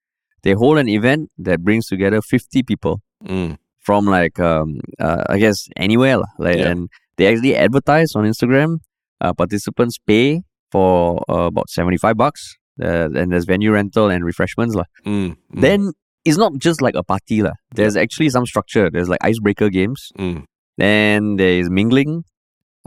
[0.43, 3.57] they hold an event that brings together fifty people Mm.
[3.79, 6.17] from like um uh, I guess anywhere.
[6.39, 6.69] Like Yeah.
[6.71, 8.79] and they actually advertise on Instagram.
[9.21, 10.41] Uh, participants pay
[10.73, 12.41] for uh, about seventy five bucks.
[12.81, 14.73] Uh, and there's venue rental and refreshments.
[14.75, 14.85] Mm.
[15.05, 15.35] Mm.
[15.65, 15.79] Then
[16.25, 17.55] it's not just like a party lah.
[17.77, 18.85] There's actually some structure.
[18.93, 20.09] There's like icebreaker games.
[20.17, 20.39] Mm.
[20.83, 22.13] Then there is mingling,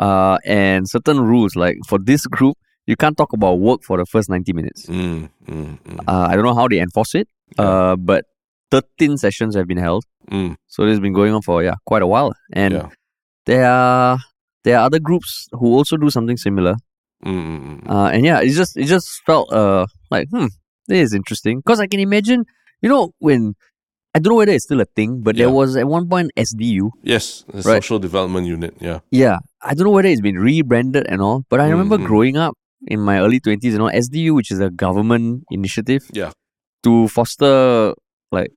[0.06, 1.54] uh, and certain rules.
[1.64, 2.56] Like for this group,
[2.90, 4.86] you can't talk about work for the first ninety minutes.
[4.86, 5.30] Mm.
[5.46, 5.78] Mm.
[5.90, 6.00] Mm.
[6.10, 7.28] Uh, I don't know how they enforce it.
[7.58, 7.64] Yeah.
[7.64, 8.24] Uh, but
[8.74, 10.04] thirteen sessions have been held.
[10.30, 10.56] Mm.
[10.66, 12.88] So this has been going on for yeah quite a while, and Yeah.
[13.46, 14.18] there are
[14.64, 16.74] there are other groups who also do something similar.
[17.24, 17.88] Mm.
[17.88, 20.46] Uh, and yeah, it just it just felt uh like hmm
[20.86, 22.44] this is interesting because I can imagine
[22.82, 23.54] you know when
[24.14, 26.90] I don't know whether it's still a thing, but there was at one point SDU.
[27.02, 27.82] Yes, the Right.
[27.82, 28.74] social development unit.
[28.80, 29.00] Yeah.
[29.10, 32.06] Yeah, I don't know whether it's been rebranded and all, but I remember Mm, mm.
[32.06, 32.54] growing up
[32.86, 36.32] in my early twenties, you know, SDU, which is a government initiative, Yeah.
[36.84, 37.92] to foster
[38.32, 38.52] like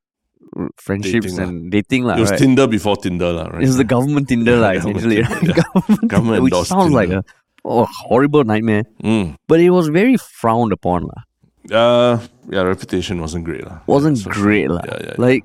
[0.78, 2.16] friendships Dating and dating lah.
[2.16, 2.40] it was right?
[2.40, 3.64] Tinder before Tinder, lah, right?
[3.64, 5.24] It was the government Tinder, Government essentially.
[5.24, 5.64] Tinder, yeah.
[5.64, 7.24] government, Government which endorsed sounds like a
[7.70, 8.84] oh, horrible nightmare.
[9.04, 9.36] Mm.
[9.48, 11.22] But it was very frowned upon, lah.
[11.72, 12.18] Uh,
[12.50, 13.80] yeah, reputation wasn't great, lah.
[13.88, 14.82] Wasn't Yeah, so- great, lah.
[14.90, 15.16] Yeah, yeah.
[15.18, 15.44] Like,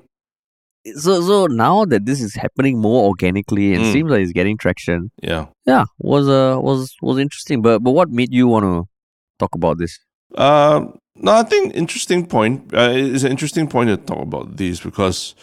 [0.97, 3.93] so so now that this is happening more organically and Mm.
[3.93, 5.45] seems like it's getting traction, yeah.
[5.65, 7.61] yeah, was uh was was interesting.
[7.61, 8.85] But but what made you want to
[9.39, 9.97] talk about this?
[10.37, 12.73] Um, no, I think interesting point.
[12.73, 15.33] Uh, it's an interesting point to talk about these because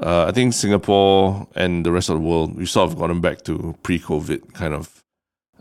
[0.00, 3.42] uh, I think Singapore and the rest of the world we sort of gotten back
[3.44, 5.01] to pre-COVID kind of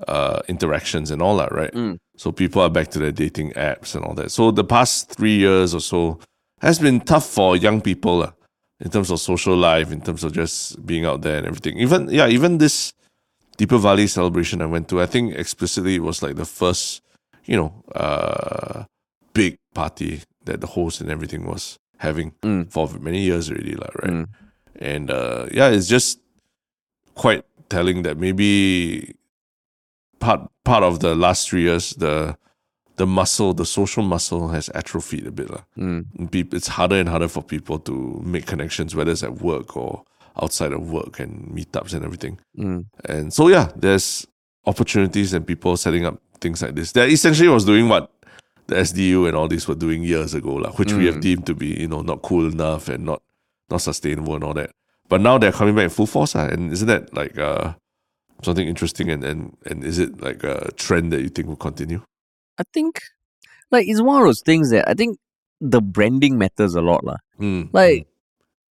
[0.08, 1.72] uh, interactions and all that, right?
[1.74, 1.98] Mm.
[2.18, 4.32] So people are back to their dating apps and all that.
[4.32, 6.20] So the past three years or so
[6.62, 8.32] has been tough for young people lah,
[8.80, 11.78] in terms of social life, in terms of just being out there and everything.
[11.78, 12.94] Even yeah, even this
[13.58, 17.02] Deepavali celebration I went to, I think explicitly it was like the first,
[17.46, 18.86] you know, uh,
[19.34, 22.72] big party that the host and everything was having Mm.
[22.72, 24.14] for many years already, like right?
[24.14, 24.28] Mm.
[24.80, 26.20] And uh, yeah, it's just
[27.14, 29.16] quite telling that maybe
[30.22, 32.38] part part of the last three years, the
[32.98, 35.50] the muscle, the social muscle, has atrophied a bit.
[35.78, 36.06] Mm.
[36.54, 40.04] It's harder and harder for people to make connections, whether it's at work or
[40.42, 42.40] outside of work and meetups and everything.
[42.58, 42.86] Mm.
[43.06, 44.28] And so yeah, there's
[44.66, 46.92] opportunities and people setting up things like this.
[46.94, 48.12] That essentially was doing what
[48.68, 51.22] the SDU and all these were doing years ago, lah, which we have Mm.
[51.22, 53.22] deemed to be, you know, not cool enough and not
[53.70, 54.72] not sustainable and all that.
[55.10, 57.74] But now they're coming back in full force, and isn't that like uh,
[58.44, 62.02] something interesting and, and and is it like a trend that you think will continue?
[62.58, 63.02] I think
[63.72, 65.18] like it's one of those things that I think
[65.60, 67.18] the branding matters a lot, lah.
[67.40, 68.08] Mm, Like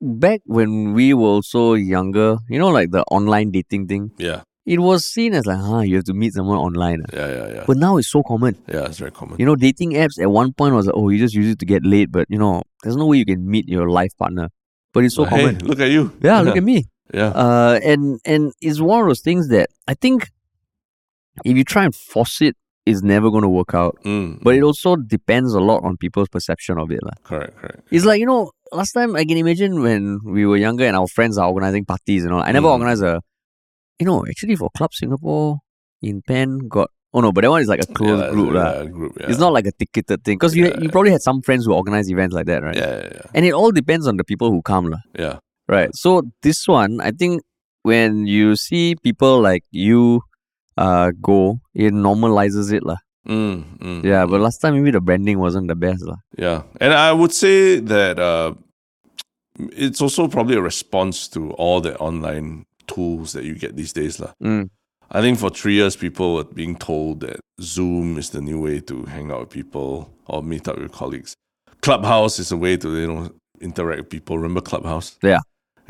[0.01, 4.79] back when we were also younger, you know, like the online dating thing, yeah, it
[4.81, 7.03] was seen as like, huh, you have to meet someone online.
[7.07, 8.57] ah." yeah, yeah, yeah, But now it's so common.
[8.69, 8.87] yeah.
[8.87, 9.37] It's very common.
[9.39, 11.67] You know, dating apps at one point was like, oh, you just use it to
[11.67, 14.49] get laid, but you know, there's no way you can meet your life partner.
[14.93, 15.59] But it's so hey, common.
[15.65, 16.13] look at you.
[16.23, 16.85] Yeah, look at me.
[17.13, 20.29] Yeah, Uh, and and it's one of those things that I think
[21.45, 23.97] if you try and force it, it's never going to work out.
[24.05, 27.01] Mm, But it also depends a lot on people's perception of it.
[27.03, 27.13] lah.
[27.25, 27.81] correct, correct.
[27.91, 31.07] It's like, you know, last time I can imagine when we were younger and our
[31.07, 32.43] friends are organizing parties and all.
[32.43, 32.73] I never Mm.
[32.79, 33.21] organized a,
[34.01, 35.59] you know, actually for Club Singapore
[36.03, 38.55] in Penn got, oh no, but that one is like a closed yeah, group.
[38.55, 39.13] yeah, group.
[39.21, 39.29] Yeah.
[39.31, 40.37] It's not like a ticketed thing.
[40.39, 42.77] Because you, you probably had some friends who organize events like that, right?
[42.77, 44.87] Yeah, yeah, And it all depends on the people who come.
[44.91, 44.99] lah.
[45.19, 45.39] yeah.
[45.71, 45.95] Right.
[45.95, 47.43] So this one, I think
[47.87, 50.23] when you see people like you
[50.77, 52.83] uh go, it normalizes it.
[52.83, 52.99] lah.
[53.29, 54.31] Mm, mm, Yeah, mm.
[54.31, 56.03] but last time maybe the branding wasn't the best.
[56.03, 56.19] lah.
[56.37, 58.55] Yeah, and I would say that uh,
[59.77, 64.19] it's also probably a response to all the online tools that you get these days,
[64.19, 64.33] lah.
[64.43, 64.71] Mm.
[65.13, 68.81] I think for three years, people were being told that Zoom is the new way
[68.91, 71.35] to hang out with people or meet up with colleagues.
[71.83, 74.39] Clubhouse is a way to you know interact with people.
[74.39, 75.19] Remember Clubhouse?
[75.23, 75.41] Yeah.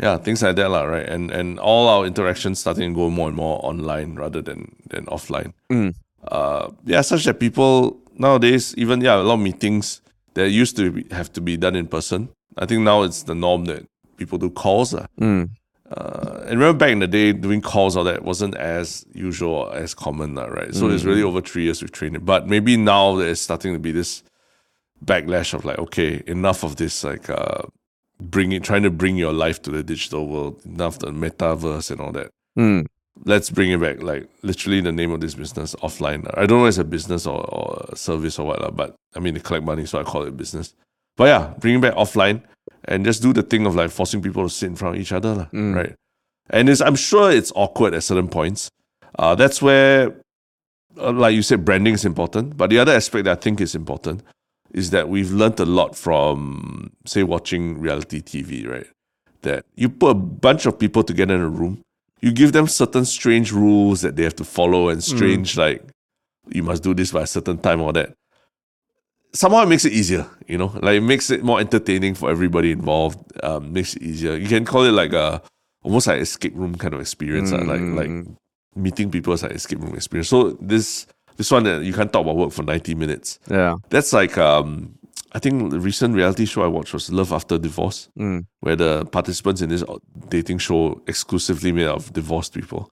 [0.00, 1.06] Yeah, things like that, lah, right?
[1.06, 5.04] And and all our interactions starting to go more and more online rather than than
[5.06, 5.52] offline.
[5.70, 5.94] Mm.
[6.26, 10.00] Uh, yeah, such that people nowadays, even yeah, a lot of meetings
[10.34, 12.28] that used to be, have to be done in person.
[12.56, 13.86] I think now it's the norm that
[14.16, 14.94] people do calls.
[15.20, 15.50] Mm.
[15.90, 19.74] Uh, and remember back in the day, doing calls all that wasn't as usual or
[19.74, 20.72] as common, lah, right?
[20.72, 22.24] So it's really over three years we've trained it.
[22.24, 24.22] But maybe now there's starting to be this
[25.04, 27.62] backlash of like, okay, enough of this, like uh,
[28.20, 32.12] bringing, trying to bring your life to the digital world, enough the metaverse and all
[32.12, 32.30] that.
[32.58, 32.86] Mm.
[33.24, 36.30] Let's bring it back, like literally the name of this business offline.
[36.36, 39.20] I don't know if it's a business or, or a service or what, but I
[39.20, 40.74] mean, they collect money, so I call it business.
[41.16, 42.42] But yeah, bring it back offline
[42.84, 45.12] and just do the thing of like forcing people to sit in front of each
[45.12, 45.94] other, lah, right?
[46.48, 48.70] And it's, I'm sure it's awkward at certain points.
[49.18, 50.14] Uh, that's where,
[50.98, 52.56] uh, like you said, branding is important.
[52.56, 54.22] But the other aspect that I think is important
[54.72, 58.86] is that we've learned a lot from, say, watching reality TV, right?
[59.42, 61.82] That you put a bunch of people together in a room,
[62.20, 65.02] you give them certain strange rules that they have to follow and mm.
[65.02, 65.82] strange, like,
[66.48, 68.14] you must do this by a certain time or that.
[69.32, 72.72] Somehow it makes it easier, you know, like it makes it more entertaining for everybody
[72.72, 73.18] involved.
[73.44, 74.34] Um, makes it easier.
[74.34, 75.40] You can call it like a
[75.82, 78.34] almost like escape room kind of experience, lah, like like mm.
[78.74, 80.28] meeting people is like escape room experience.
[80.28, 81.06] So this
[81.36, 83.38] this one that you can't talk about work for ninety minutes.
[83.50, 83.76] Yeah.
[83.90, 84.94] That's like um,
[85.32, 88.46] I think the recent reality show I watched was Love After Divorce, Mm.
[88.60, 89.84] where the participants in this
[90.28, 92.90] dating show exclusively made of divorced people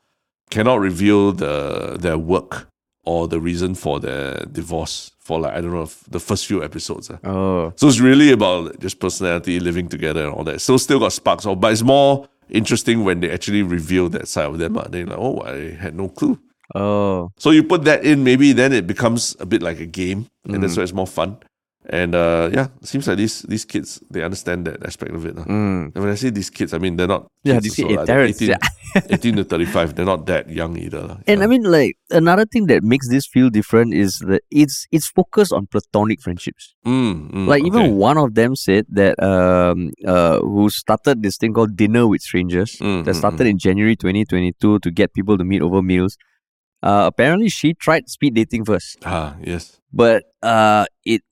[0.51, 2.69] cannot reveal the their work
[3.05, 7.11] or the reason for their divorce for like I don't know the first few episodes.
[7.11, 7.19] ah.
[7.25, 7.73] Oh.
[7.77, 10.61] So it's really about just personality, living together, and all that.
[10.61, 14.47] So still got sparks, of, but it's more interesting when they actually reveal that side
[14.47, 14.77] of them.
[14.79, 14.87] ah.
[14.89, 16.39] They're like, oh, I had no clue.
[16.75, 17.31] Oh.
[17.39, 20.63] So you put that in, maybe then it becomes a bit like a game, and
[20.63, 21.39] that's why it's more fun.
[21.89, 25.33] And uh, yeah, it seems like these these kids they understand that aspect of it.
[25.41, 25.49] lah.
[25.49, 25.97] Mm.
[25.97, 28.29] And when I say these kids, I mean they're not Yeah, these also, kid- They're
[28.29, 28.61] parents, 18,
[29.09, 29.95] 18 to 35.
[29.97, 31.17] They're not that young either.
[31.25, 31.45] And Yeah.
[31.45, 35.49] I mean, like another thing that makes this feel different is that it's it's focused
[35.57, 36.77] on platonic friendships.
[36.85, 41.57] Mm, mm, Like even one of them said that um uh who started this thing
[41.57, 45.45] called dinner with strangers Mm, that mm, started in January 2022 to get people to
[45.45, 46.21] meet over meals.
[46.83, 51.23] Uh, apparently she tried speed dating first, ah yes, but uh it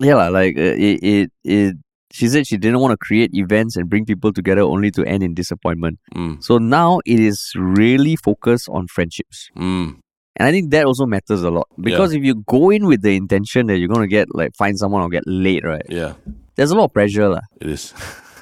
[0.00, 1.76] yeah like uh, it, it it
[2.12, 5.22] she said she didn't want to create events and bring people together only to end
[5.22, 5.98] in disappointment.
[6.14, 9.50] mm, So now it is really focused on friendships.
[9.56, 9.98] mm,
[10.36, 13.14] And I think that also matters a lot because if you go in with the
[13.16, 15.84] intention that you're gonna get like find someone or get late, right?
[15.90, 16.14] yeah,
[16.56, 17.42] There's a lot of pressure, lah.
[17.60, 17.92] it is.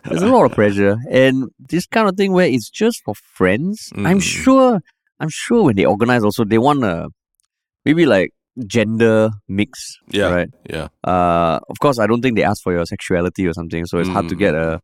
[0.04, 3.88] There's a lot of pressure, and this kind of thing where it's just for friends.
[3.96, 4.22] I'm Mm.
[4.22, 4.80] sure.
[5.22, 7.08] I'm sure when they organize, also they want a
[7.86, 8.30] maybe like
[8.66, 10.50] gender mix, Yeah, right?
[10.68, 13.98] yeah, Uh, of course, I don't think they ask for your sexuality or something, so
[14.02, 14.38] it's hard to Mm.
[14.44, 14.80] get a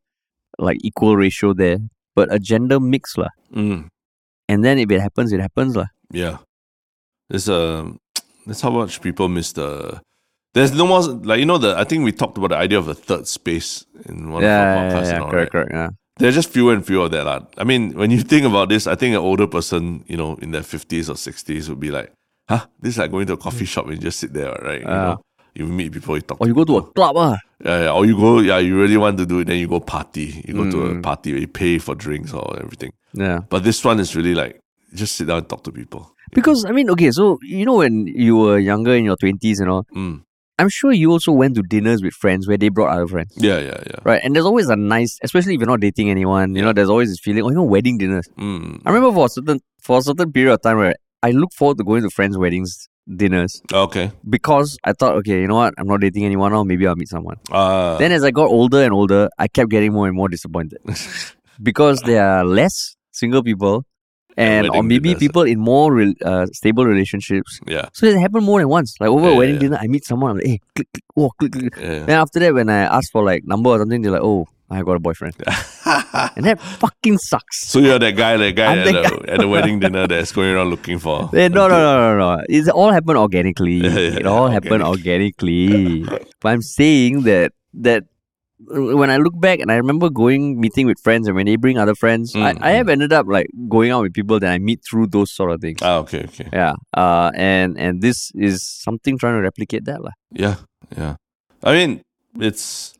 [0.58, 1.78] like equal ratio there.
[2.16, 3.30] But a gender mix, lah.
[3.54, 3.86] mm,
[4.48, 5.86] And then if it happens, it happens, lah.
[6.10, 6.38] yeah.
[7.28, 7.92] There's a
[8.46, 10.00] that's how much people miss the.
[10.54, 12.88] There's no more like you know the I think we talked about the idea of
[12.88, 15.04] a third space in one yeah, of our yeah, podcasts.
[15.12, 15.68] yeah, and all, correct, right?
[15.68, 15.90] correct, yeah.
[16.18, 17.24] There are just fewer and fewer of that.
[17.24, 17.40] lah.
[17.56, 20.50] I mean, when you think about this, I think an older person, you know, in
[20.50, 22.12] their fifties or sixties would be like,
[22.48, 24.80] huh, this is like going to a coffee shop and just sit there, right?
[24.80, 25.04] You Ah.
[25.14, 25.16] know,
[25.54, 27.36] you meet people, you talk Or you go to a club, ah.
[27.64, 29.80] Yeah, yeah, or you go, yeah, you really want to do it, then you go
[29.80, 30.42] party.
[30.46, 31.02] You go to a Mm.
[31.02, 32.90] party where you pay for drinks or everything.
[33.14, 33.40] Yeah.
[33.50, 34.58] But this one is really like
[34.94, 36.14] just sit down and talk to people.
[36.34, 39.70] Because I mean, okay, so you know when you were younger in your twenties and
[39.70, 40.22] all, Mm.
[40.58, 43.32] I'm sure you also went to dinners with friends where they brought other friends.
[43.36, 43.96] Yeah, yeah, yeah.
[44.04, 44.20] Right.
[44.24, 47.10] And there's always a nice especially if you're not dating anyone, you know, there's always
[47.10, 48.28] this feeling, oh, you know, wedding dinners.
[48.38, 48.82] Mm.
[48.84, 51.78] I remember for a certain for a certain period of time where I look forward
[51.78, 54.12] to going to friends' weddings dinners Okay.
[54.28, 57.08] because I thought, okay, you know what, I'm not dating anyone now, maybe I'll meet
[57.08, 57.36] someone.
[57.50, 60.78] Uh, Then as I got older and older, I kept getting more and more disappointed.
[61.62, 63.84] because there are less single people
[64.38, 65.20] and or maybe dinners.
[65.20, 67.88] people in more re- uh, stable relationships yeah.
[67.92, 68.94] So it happened more than once.
[69.00, 69.60] Like over Yeah, a wedding yeah.
[69.60, 71.74] dinner, I meet someone, I'm like, hey, click, click, oh, click, click.
[71.76, 72.04] Yeah.
[72.06, 74.82] Then after that, when I ask for like number or something, they're like, oh, I
[74.82, 75.34] got a boyfriend.
[76.36, 77.66] and that fucking sucks.
[77.68, 80.50] so you're that guy, that guy at the the, at the wedding dinner that's going
[80.54, 81.30] around looking for.
[81.34, 82.44] Eh, no, no, no, no, no.
[82.48, 83.76] It's all happened organically.
[83.88, 86.02] Yeah, yeah, it yeah, all happened organically.
[86.04, 88.04] but I'm saying that that
[88.66, 91.78] when I look back and I remember going meeting with friends and when they bring
[91.78, 94.58] other friends, Mm, I, I have ended up like going out with people that I
[94.58, 95.78] meet through those sort of things.
[95.82, 96.48] Ah, okay, okay.
[96.52, 96.74] yeah.
[96.96, 100.02] Uh and and this is something trying to replicate that.
[100.02, 100.12] lah.
[100.32, 100.56] Yeah,
[100.96, 101.16] yeah.
[101.62, 102.02] I mean,
[102.38, 102.94] it's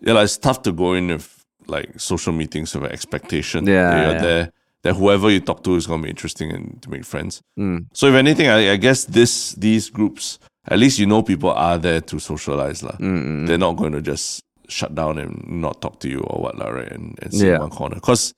[0.00, 3.66] yeah, like, it's tough to go in with like social meetings with an expectation.
[3.66, 4.22] Yeah, that you're yeah.
[4.22, 4.44] there.
[4.82, 7.40] That whoever you talk to is gonna be interesting and to make friends.
[7.58, 7.86] Mm.
[7.94, 10.38] So if anything, I, I guess this these groups
[10.68, 12.82] at least you know people are there to socialize.
[12.82, 12.96] lah.
[12.98, 13.46] Mm-mm.
[13.46, 16.68] They're not going to just shut down and not talk to you or what, lah,
[16.68, 16.90] right?
[16.90, 17.96] And, and sit in one corner.
[17.96, 18.32] Because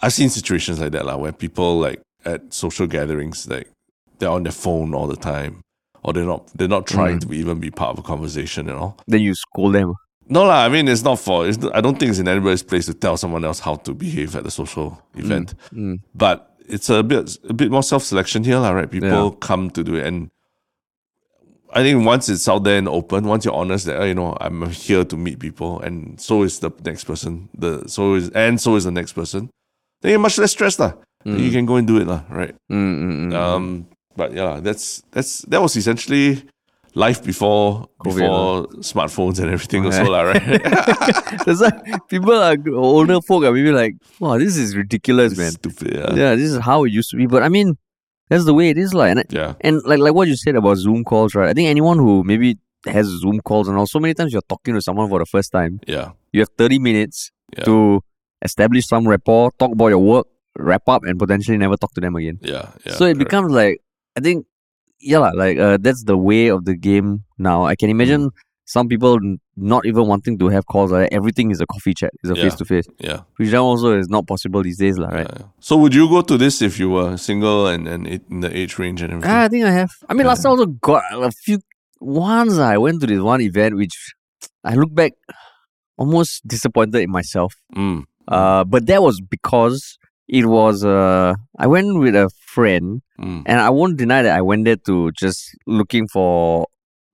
[0.00, 3.68] I've seen situations like that, lah, where people like at social gatherings, like
[4.18, 5.60] they're on their phone all the time.
[6.04, 7.28] Or they're not they're not trying Mm.
[7.28, 8.98] to even be part of a conversation and all.
[9.06, 9.94] Then you scold them.
[10.28, 10.64] No, lah.
[10.66, 11.46] I mean, it's not for.
[11.46, 14.34] It's, I don't think it's in anybody's place to tell someone else how to behave
[14.34, 15.54] at a social event.
[15.72, 16.00] Mm.
[16.14, 18.70] But it's a bit a bit more self selection here, lah.
[18.72, 18.90] Right?
[18.90, 19.38] People Yeah.
[19.38, 20.30] come to do it, and
[21.72, 24.68] I think once it's out there and open, once you're honest that you know I'm
[24.70, 27.48] here to meet people, and so is the next person.
[27.56, 29.50] The so is and so is the next person.
[30.02, 30.92] Then you're much less stressed, lah.
[31.24, 31.52] Then You mm.
[31.52, 32.24] can go and do it, lah.
[32.28, 32.54] Right?
[32.70, 33.32] Mm-mm.
[33.32, 36.42] Um, but yeah, that's that's that was essentially
[36.94, 40.10] life before COVID, before smartphones and everything also, Okay.
[40.10, 40.22] lah.
[40.22, 40.44] Right?
[41.46, 41.72] That's why
[42.08, 45.52] people are older folk are maybe like, wow, this is ridiculous, man.
[45.52, 45.94] Stupid.
[45.94, 46.14] Yeah.
[46.14, 47.26] Yeah, this is how it used to be.
[47.26, 47.78] But I mean,
[48.32, 49.10] that's the way it is, like.
[49.12, 49.54] And, Yeah.
[49.60, 51.48] and like like what you said about Zoom calls, right?
[51.50, 54.74] I think anyone who maybe has Zoom calls and all, so many times you're talking
[54.74, 55.80] to someone for the first time.
[55.86, 56.12] Yeah.
[56.32, 57.64] You have 30 minutes Yeah.
[57.64, 58.00] to
[58.42, 60.26] establish some rapport, talk about your work,
[60.58, 62.38] wrap up, and potentially never talk to them again.
[62.42, 62.70] Yeah.
[62.86, 62.92] Yeah.
[62.94, 63.18] so it correct.
[63.24, 63.80] becomes like
[64.16, 64.46] I think
[65.00, 67.64] yeah like uh, that's the way of the game now.
[67.64, 68.32] I can imagine Mm.
[68.64, 69.18] Some people
[69.56, 70.92] not even wanting to have calls.
[70.92, 73.20] Like, everything is a coffee chat, It's a face to face, Yeah.
[73.36, 75.08] which now also is not possible these days, lah.
[75.08, 75.26] Right?
[75.28, 75.46] yeah, yeah.
[75.60, 78.56] So would you go to this if you were single and, and it, in the
[78.56, 79.30] age range and everything?
[79.30, 79.90] Ah, I think I have.
[80.08, 81.58] I mean, last time I also got a few.
[82.00, 83.94] Once I went to this one event, which
[84.64, 85.12] I look back
[85.96, 87.54] almost disappointed in myself.
[87.76, 88.04] Mm.
[88.28, 89.98] Uh, but that was because
[90.28, 93.42] it was uh, I went with a friend, Mm.
[93.46, 96.66] and I won't deny that I went there to just looking for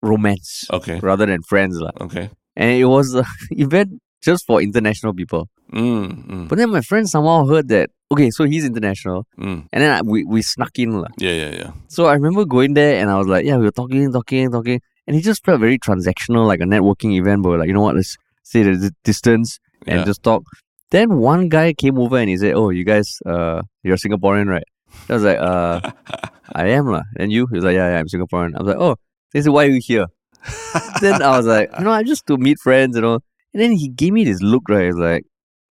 [0.03, 1.01] romance Okay.
[1.01, 1.91] rather than friends, lah.
[2.01, 2.31] Okay.
[2.57, 5.49] And it was an event just for international people.
[5.73, 6.27] Mm.
[6.27, 6.49] Mm.
[6.49, 9.67] But then my friend somehow heard that okay, so he's international, Mm.
[9.73, 11.09] and then I, we we snuck in, lah.
[11.19, 11.33] Yeah.
[11.33, 11.51] Yeah.
[11.61, 11.71] Yeah.
[11.89, 14.81] So I remember going there and I was like, yeah, we were talking, talking, talking.
[15.07, 17.81] And it just felt very transactional, like a networking event, but we're like, you know
[17.81, 20.05] what, let's stay the distance and Yeah.
[20.05, 20.43] just talk.
[20.91, 24.65] Then one guy came over and he said, Oh, you guys, uh, you're Singaporean, right?
[25.09, 25.81] I was like, uh,
[26.53, 27.05] I am lah.
[27.21, 27.47] And you?
[27.49, 28.53] He was like, Yeah, yeah, I'm Singaporean.
[28.57, 28.97] I was like, Oh,
[29.33, 30.07] they said, Why are you here?
[31.01, 33.21] then I was like, you know, I just to meet friends, you know.
[33.53, 34.87] And then he gave me this look, right?
[34.87, 35.25] He's like,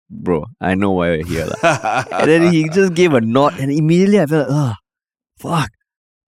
[0.10, 1.48] Bro, I know why you're here.
[1.64, 4.74] lah." and then he just gave a nod, and immediately I felt, oh,
[5.40, 5.70] fuck,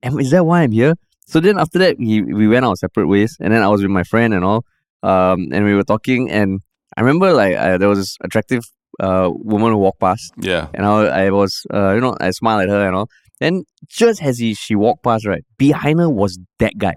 [0.01, 0.95] am, is that why I'm here?
[1.25, 3.91] So then after that, he, we went our separate ways, and then I was with
[3.91, 4.63] my friend and all,
[5.03, 6.61] um, and we were talking, and
[6.95, 8.63] I remember like uh, there was this attractive
[8.99, 10.67] uh woman who walked past, yeah.
[10.73, 13.09] and I, I was, uh, you know, I smiled at her and all.
[13.39, 16.95] Then just as he she walked past, right behind her was that guy,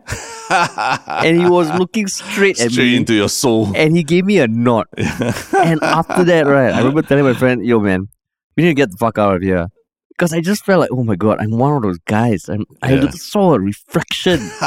[1.25, 3.73] and he was looking straight at Straight me, into your soul.
[3.75, 4.87] and he gave me a nod.
[4.97, 8.09] and after that, right, I remember telling my friend, "Yo, man,
[8.57, 9.67] we need to get the fuck out of here."
[10.11, 12.49] Because I just felt like, oh my god, I'm one of those guys.
[12.49, 13.11] And I Yeah.
[13.11, 14.41] saw a reflection,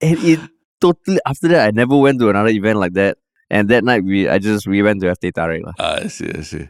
[0.00, 0.40] and it
[0.80, 1.18] totally.
[1.26, 3.18] After that, I never went to another event like that.
[3.50, 5.62] And that night, we I just we went to teh tarik.
[5.78, 6.30] Ah, I see.
[6.34, 6.68] I see.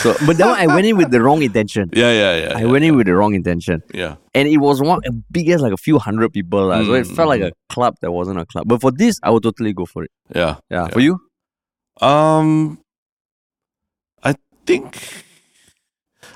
[0.00, 1.90] So, but that one I went in with the wrong intention.
[1.92, 2.12] Yeah.
[2.12, 2.36] Yeah.
[2.36, 2.56] Yeah.
[2.56, 4.16] I yeah, went in with the wrong intention, Yeah.
[4.34, 6.82] and it was one big as like a few hundred people, lah.
[6.84, 7.50] so it Mm, felt like mm.
[7.50, 8.66] a club that wasn't a club.
[8.68, 10.10] But for this, I would totally go for it.
[10.34, 10.56] Yeah.
[10.70, 10.88] Yeah, Yeah.
[10.88, 11.20] for you,
[12.00, 12.78] Um,
[14.24, 14.34] I
[14.66, 14.96] think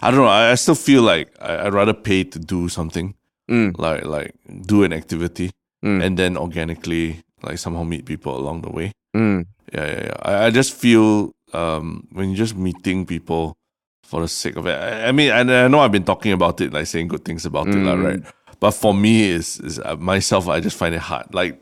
[0.03, 0.27] I don't know.
[0.29, 3.15] I, I still feel like I, I'd rather pay to do something
[3.51, 4.35] mm, like like
[4.67, 5.51] do an activity
[5.85, 6.03] Mm.
[6.03, 8.93] and then organically like somehow meet people along the way.
[9.15, 10.17] mm, Yeah, yeah, yeah.
[10.25, 13.57] I, I just feel um when you're just meeting people
[14.05, 14.79] for the sake of it.
[14.79, 17.45] I, I mean, and I know I've been talking about it, like saying good things
[17.45, 18.05] about it, like, Mm.
[18.05, 18.23] right?
[18.61, 20.49] But for me, is is uh, myself.
[20.49, 21.61] I just find it hard, like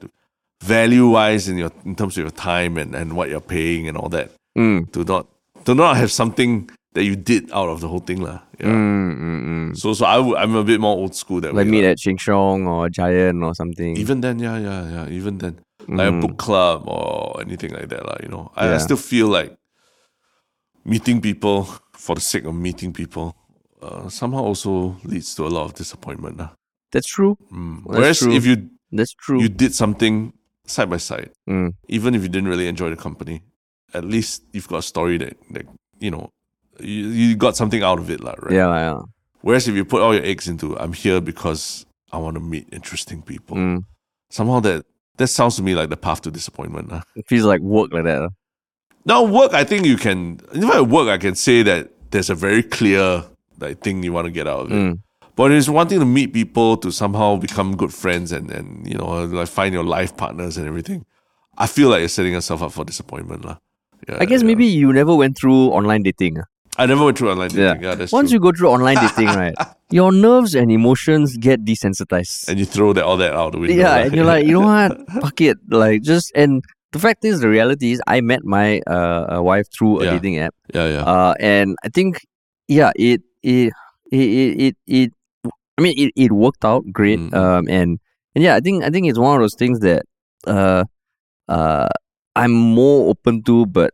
[0.63, 3.97] value wise in your in terms of your time and and what you're paying and
[3.97, 4.31] all that.
[4.57, 5.27] mm, To not
[5.65, 8.39] to not have something that you did out of the whole thing, lah.
[8.61, 8.71] Yeah.
[8.71, 9.77] mm, mm, mm.
[9.77, 11.71] So so I I'm a bit more old school that like way.
[11.81, 11.91] meet lah.
[11.97, 13.97] at Sheng Siong or Giant or something.
[13.97, 15.07] Even then, yeah, yeah, yeah.
[15.11, 15.59] Even then,
[15.89, 16.21] like a Mm.
[16.23, 18.17] book club or anything like that, lah.
[18.23, 19.57] You know, I, I still feel like
[20.85, 23.35] meeting people for the sake of meeting people
[23.83, 26.51] uh, somehow also leads to a lot of disappointment, lah.
[26.93, 27.37] That's true.
[27.53, 27.85] Mm.
[27.87, 28.33] That's Whereas true.
[28.33, 29.41] if you That's true.
[29.41, 30.33] you did something
[30.67, 33.43] side by side, mm, even if you didn't really enjoy the company,
[33.93, 35.67] at least you've got a story that that
[36.01, 36.31] you know
[36.81, 38.35] you, you got something out of it, lah.
[38.41, 38.55] Right?
[38.55, 39.01] Yeah, yeah.
[39.43, 42.69] Whereas if you put all your eggs into I'm here because I want to meet
[42.73, 43.85] interesting people, Mm.
[44.31, 44.87] somehow that
[45.19, 46.91] that sounds to me like the path to disappointment.
[46.91, 47.03] lah.
[47.15, 48.23] It feels like work like that.
[48.23, 48.29] uh.
[49.07, 50.41] Now, work, I think you can.
[50.53, 53.25] If I work, I can say that there's a very clear
[53.61, 54.75] like thing you want to get out of it.
[54.75, 54.99] Mm.
[55.37, 58.97] But it's one thing to meet people to somehow become good friends and and you
[58.97, 61.05] know like find your life partners and everything.
[61.59, 63.57] I feel like you're setting yourself up for disappointment, lah.
[64.09, 64.47] Yeah, I guess yeah.
[64.49, 66.39] maybe you never went through online dating.
[66.39, 66.45] uh.
[66.77, 67.83] I never went through online dating.
[67.83, 68.37] Yeah, that's Once true.
[68.37, 69.55] you go through online dating, right,
[69.91, 72.49] your nerves and emotions get desensitized.
[72.49, 73.77] and you throw that all that out the window.
[73.77, 74.07] yeah, right?
[74.07, 75.09] and you're like, you know what?
[75.23, 75.59] Fuck it.
[75.69, 76.63] Like, just and
[76.95, 80.13] the fact is, the reality is, I met my uh, uh, wife through a Yeah.
[80.15, 80.55] dating app.
[80.77, 82.13] yeah, yeah, Uh, and I think,
[82.69, 83.73] yeah, it it
[84.19, 85.11] it it it, it
[85.77, 87.19] I mean, it, it worked out great.
[87.21, 87.35] Mm.
[87.35, 87.91] Um, and
[88.35, 90.03] and yeah, I think I think it's one of those things that
[90.47, 90.85] uh,
[91.49, 91.89] uh,
[92.37, 93.91] I'm more open to, but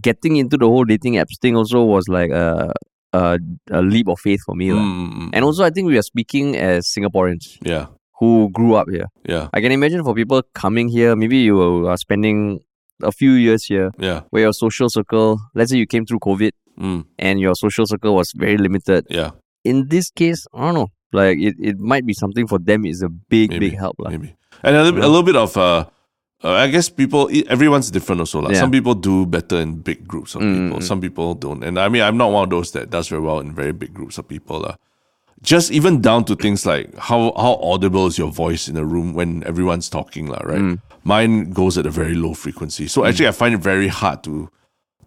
[0.00, 2.72] getting into the whole dating apps thing also was like a
[3.12, 3.38] a,
[3.70, 4.68] a leap of faith for me.
[4.70, 7.86] Mm, And also, I think we are speaking as Singaporeans yeah,
[8.24, 9.08] who grew up here.
[9.28, 12.60] yeah, I can imagine for people coming here, maybe you are spending
[13.02, 16.52] a few years here yeah, where your social circle, let's say you came through COVID
[16.80, 19.04] mm, and your social circle was very limited.
[19.10, 19.30] yeah,
[19.64, 20.88] In this case, I don't know.
[21.12, 23.96] Like it, it might be something for them is a big, Maybe, big help.
[23.98, 24.10] lah.
[24.10, 24.34] maybe.
[24.62, 25.84] And a little, bit- a little bit of uh,
[26.42, 28.40] uh, I guess people, everyone's different also.
[28.42, 28.60] Like Yeah.
[28.66, 30.78] some people do better in big groups of Mm, people.
[30.78, 30.82] mm.
[30.82, 31.62] Some people don't.
[31.64, 33.94] And I mean, I'm not one of those that does very well in very big
[33.94, 34.60] groups of people.
[34.66, 34.74] lah.
[35.44, 39.12] Just even down to things like how how audible is your voice in a room
[39.12, 40.58] when everyone's talking, lah, right?
[40.58, 40.80] Mm.
[41.04, 42.88] Mine goes at a very low frequency.
[42.88, 44.48] So actually, I find it very hard to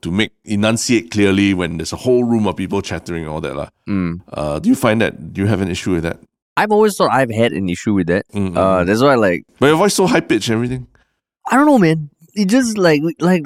[0.06, 3.56] to make enunciate clearly when there's a whole room of people chattering and all that.
[3.58, 3.70] lah.
[3.90, 4.22] Mm.
[4.30, 5.34] Uh, do you find that?
[5.34, 6.22] Do you have an issue with that?
[6.56, 8.26] I've always thought I've had an issue with that.
[8.34, 10.88] Mm, mm, Uh, that's why, like, But your voice so high pitched and everything.
[11.50, 12.10] I don't know, man.
[12.42, 13.44] It just like like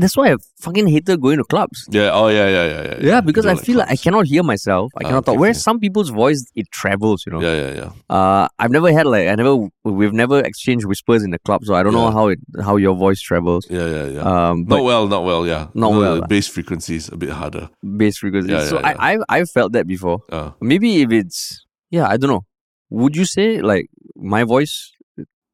[0.00, 1.86] that's why I fucking hated going to clubs.
[1.90, 2.10] Yeah.
[2.12, 2.96] Oh, yeah, yeah, yeah, yeah.
[3.10, 4.92] Yeah, because I feel like I cannot hear myself.
[4.98, 5.40] I Ah, cannot okay, talk.
[5.40, 7.40] Whereas some people's voice it travels, you know.
[7.40, 7.90] Yeah, yeah, yeah.
[8.16, 9.54] Uh, I've never had like I never
[9.84, 12.94] we've never exchanged whispers in the club, so I don't know how it how your
[12.96, 13.66] voice travels.
[13.70, 14.20] Yeah, yeah, yeah.
[14.22, 15.46] Um, but not well, not well.
[15.46, 17.70] Yeah, Not No, well, bass frequency is a bit harder.
[17.96, 18.52] bass frequency.
[18.52, 20.18] Yeah, so yeah, I I I felt that before.
[20.30, 22.44] Uh, Maybe if it's yeah, I don't know.
[22.90, 24.92] Would you say like my voice?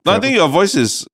[0.05, 1.07] no, I think your voice is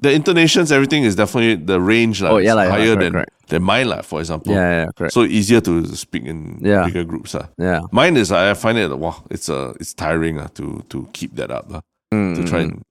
[0.00, 2.20] the intonations, everything is definitely the range.
[2.22, 3.48] Like, Oh, yeah, is like, yeah, higher correct, than correct.
[3.48, 4.52] than mine, like, for example.
[4.52, 5.14] Yeah, yeah, correct.
[5.14, 6.84] So easier to speak in Yeah.
[6.86, 7.34] bigger groups.
[7.34, 7.46] Uh.
[7.58, 7.80] yeah.
[7.92, 11.50] Mine is I find it wow, it's uh, it's tiring uh, to to keep that
[11.50, 11.66] up.
[11.72, 11.80] Uh,
[12.12, 12.82] to try Mm, and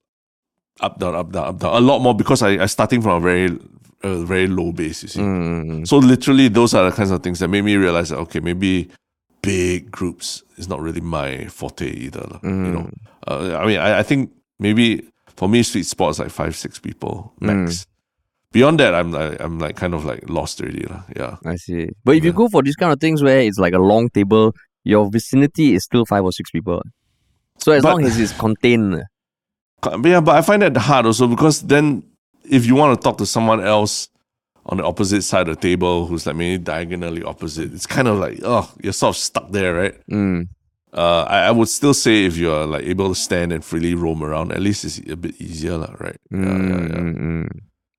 [0.82, 3.20] up down up down up down a lot more because I I starting from a
[3.22, 3.47] very
[4.03, 5.03] a very low base.
[5.03, 5.20] You see.
[5.22, 8.18] mm, mm, So literally, those are the kinds of things that made me realize that
[8.28, 8.89] okay, maybe
[9.41, 12.26] big groups is not really my forte either.
[12.28, 12.89] lah, You know,
[13.28, 15.06] uh, I mean, I, I think maybe
[15.38, 17.86] for me, sweet spot is like five, six people max.
[18.52, 20.86] Beyond that, I'm like I'm like kind of like lost already.
[20.88, 21.04] lah.
[21.16, 21.90] Yeah, I see.
[22.06, 24.54] But if you go for these kind of things where it's like a long table,
[24.86, 26.82] your vicinity is still five or six people.
[27.58, 29.04] So as But- long as it's contained,
[29.82, 32.04] But yeah, but I find that hard also because then
[32.50, 34.08] if you want to talk to someone else
[34.68, 38.18] on the opposite side of the table who's like maybe diagonally opposite, it's kind of
[38.18, 39.96] like oh, you're sort of stuck there, right?
[40.10, 40.48] mm,
[40.96, 44.24] Uh, I, I would still say if you're like able to stand and freely roam
[44.24, 46.16] around, at least it's a bit easier, lah, right?
[46.32, 47.04] Yeah, yeah, yeah.
[47.04, 47.48] mm, mm.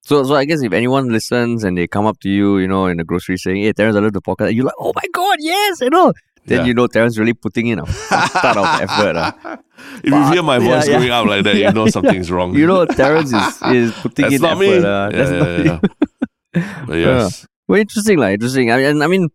[0.07, 2.87] So, so I guess if anyone listens and they come up to you, you know,
[2.87, 5.37] in the grocery saying, "Hey, Terence, I love the podcast," you're like, "Oh my god,
[5.41, 6.13] yes!" You know,
[6.47, 6.65] then Yeah.
[6.65, 9.17] you know Terence really putting in a ton of effort.
[9.17, 9.59] ah.
[10.03, 10.97] If you hear my voice yeah.
[10.99, 12.55] going up like that, Yeah, you know something's wrong.
[12.57, 14.61] You know, Terence is is putting that's in not effort.
[14.63, 14.75] me.
[14.81, 15.79] yeah, That's yeah, not yeah,
[16.55, 16.85] yeah.
[16.87, 18.71] But yes, Well, interesting, like interesting.
[18.73, 19.29] I mean, I mean,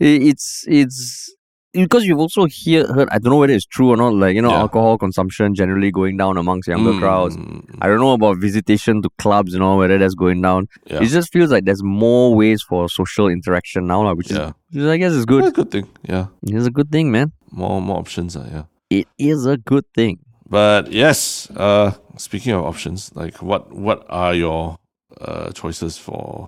[0.00, 1.34] it's it's
[1.72, 3.08] because you've also hear heard.
[3.10, 4.14] I don't know whether it's true or not.
[4.14, 4.60] Like you know, Yeah.
[4.60, 7.36] alcohol consumption generally going down amongst younger Mm, crowds.
[7.80, 10.68] I don't know about visitation to clubs, you know, whether that's going down.
[10.86, 11.02] Yeah.
[11.02, 14.82] It just feels like there's more ways for social interaction now, lah, which is, which
[14.82, 15.44] is, I guess, is good.
[15.44, 15.86] it's a good thing.
[16.08, 17.32] Yeah, It's a good thing, man.
[17.50, 18.36] more more options.
[18.36, 18.64] Uh, yeah.
[18.90, 20.18] It is a good thing.
[20.48, 24.76] But yes, uh, speaking of options, like what what are your
[25.20, 26.46] uh, choices for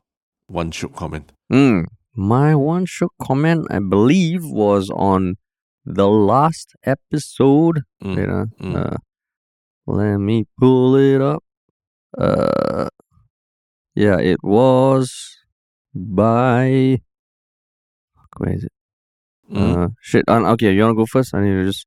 [0.48, 1.32] one shook comment?
[1.50, 1.86] Mm.
[2.14, 5.36] My one shook comment, I believe, was on
[5.84, 7.82] the last episode.
[8.02, 8.92] Mm, Wait, uh, mm.
[8.92, 8.96] uh,
[9.86, 11.42] let me pull it up.
[12.16, 12.88] Uh,
[13.94, 15.36] yeah, it was
[15.94, 17.00] by.
[18.38, 18.72] Where is it?
[19.52, 19.76] Mm.
[19.76, 20.24] Uh, shit.
[20.28, 21.34] Uh, okay, you wanna go first?
[21.34, 21.86] I need to just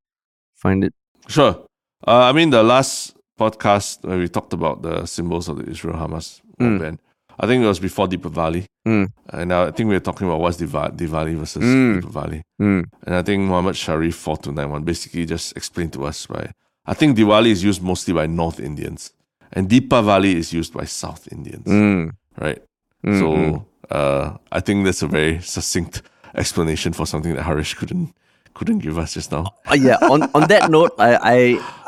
[0.55, 0.93] find it.
[1.27, 1.65] Sure.
[2.05, 5.97] Uh, I mean, the last podcast where we talked about the symbols of the Israel
[5.97, 6.79] Hamas Mm.
[6.79, 6.99] ban,
[7.39, 8.65] I think it was before Deepavali.
[8.87, 9.07] Mm.
[9.29, 12.01] And I think we were talking about what's Diva- Diwali versus Mm.
[12.01, 12.41] Deepavali.
[12.61, 12.85] Mm.
[13.05, 16.51] And I think Muhammad Sharif 4291 basically just explained to us by,
[16.85, 19.11] I think Diwali is used mostly by North Indians
[19.53, 22.11] and Deepavali is used by South Indians, Mm.
[22.39, 22.61] right?
[23.05, 23.19] Mm, mm.
[23.19, 23.65] So
[23.95, 26.01] uh, I think that's a very succinct
[26.35, 28.13] explanation for something that Harish couldn't
[28.57, 29.45] couldn't give us just now.
[29.69, 29.97] Uh, yeah.
[30.13, 31.37] On on that note, I, I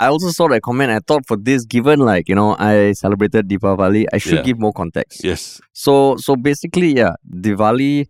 [0.06, 0.92] I also saw that comment.
[0.92, 4.44] I thought for this, given like you know, I celebrated Deepavali, I should Yeah.
[4.50, 5.24] give more context.
[5.24, 5.60] Yes.
[5.74, 8.06] So so basically, yeah, Diwali.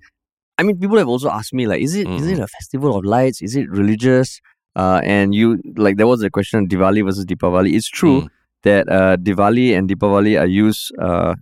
[0.59, 2.33] I mean, people have also asked me like, is it is Mhm.
[2.33, 3.41] it a festival of lights?
[3.41, 4.39] Is it religious?
[4.75, 7.73] Uh, and you like there was a question of Diwali versus Deepavali.
[7.73, 8.27] It's true Mm.
[8.63, 11.33] that uh, Diwali and Deepavali are used uh,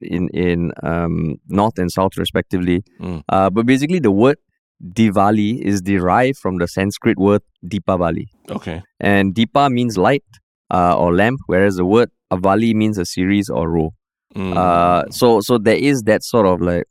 [0.00, 2.82] in in um, north and south respectively.
[3.00, 3.22] Mm.
[3.28, 4.38] Uh, but basically, the word
[4.82, 8.26] Diwali is derived from the Sanskrit word Deepavali.
[8.50, 8.82] Okay.
[8.98, 10.24] And Deepa means light
[10.70, 13.90] uh, or lamp, whereas the word Avali means a series or row.
[14.34, 14.56] Mm.
[14.56, 16.84] Uh, so so there is that sort of like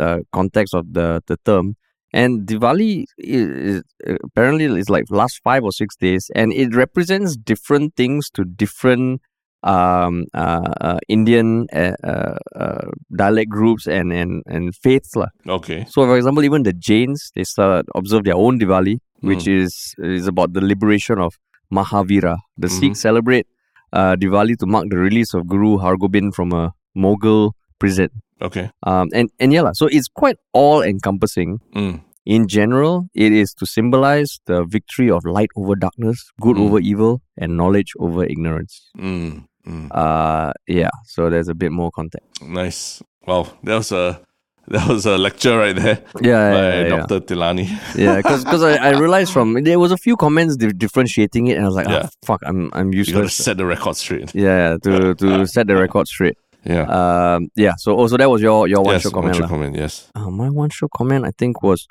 [0.00, 1.76] uh, context of the, the term.
[2.12, 3.82] And Diwali is, is
[4.24, 9.20] apparently it's like last five or six days, and it represents different things to different
[9.62, 12.86] um, uh, uh, Indian uh, uh, uh,
[13.16, 15.28] dialect groups and and and faiths lah.
[15.48, 15.84] okay.
[15.88, 19.64] So, for example, even the Jains they start observe their own Diwali, which Mm.
[19.64, 21.34] is is about the liberation of
[21.72, 22.36] Mahavira.
[22.56, 22.78] The Mhm.
[22.78, 23.46] Sikhs celebrate
[23.92, 28.08] uh, Diwali to mark the release of Guru Hargobind from a Mughal prison.
[28.42, 28.70] Okay.
[28.84, 31.58] Um, and and yeah, lah, so it's quite all encompassing.
[31.74, 32.02] Mm.
[32.26, 36.64] In general, it is to symbolize the victory of light over darkness, good Mm.
[36.66, 38.90] over evil, and knowledge over ignorance.
[38.98, 39.44] Mm.
[39.66, 39.88] Mm.
[39.92, 40.90] Uh, yeah.
[41.04, 42.28] So there's a bit more context.
[42.42, 43.02] Nice.
[43.26, 43.46] Wow.
[43.62, 44.20] That was a
[44.68, 47.20] that was a lecture right there Yeah, by yeah, yeah, Dr.
[47.20, 47.66] Tilani.
[47.96, 48.16] yeah.
[48.22, 51.68] Because I, I realized from there was a few comments di- differentiating it, and I
[51.68, 52.02] was like, Yeah.
[52.06, 54.34] oh, fuck, I'm I'm You gotta set the record straight.
[54.34, 56.36] Yeah, to to set the record straight.
[56.64, 56.86] Yeah.
[56.98, 57.74] Um, yeah.
[57.78, 59.34] So also that was your your one yes, shot comment.
[59.34, 60.10] one shot comment, yes.
[60.16, 61.86] Uh, my one shot comment I think was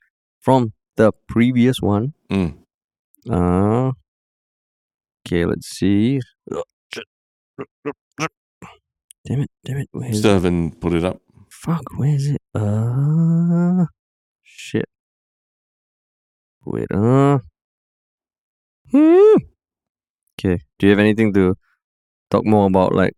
[0.46, 2.14] from the previous one.
[2.30, 2.54] Mm.
[3.28, 3.92] Uh,
[5.26, 6.22] okay, let's see.
[9.26, 9.90] Damn it, damn it.
[9.92, 11.20] Where is Still haven't put it up.
[11.50, 12.42] Fuck, where is it?
[12.54, 13.86] Uh,
[14.44, 14.86] shit.
[16.64, 17.40] Wait, uh.
[18.92, 19.38] Hmm.
[20.38, 21.56] Okay, do you have anything to
[22.30, 22.94] talk more about?
[22.94, 23.14] Like,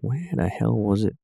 [0.00, 1.16] where the hell was it?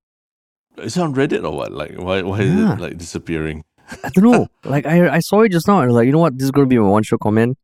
[0.76, 1.72] Is it on Reddit or what?
[1.72, 3.64] Like why why is it like disappearing?
[4.04, 4.48] I don't know.
[4.64, 6.38] like, I I saw it just now I was like, you know what?
[6.38, 7.56] This is going to be my one shot comment.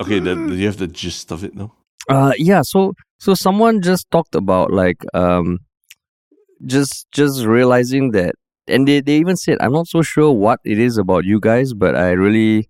[0.00, 1.72] Okay, the, do you have the gist of it now?
[2.08, 2.62] Uh, yeah.
[2.62, 5.60] So so someone just talked about like um,
[6.66, 8.34] just just realizing that,
[8.66, 11.74] and they they even said, I'm not so sure what it is about you guys,
[11.74, 12.68] but I really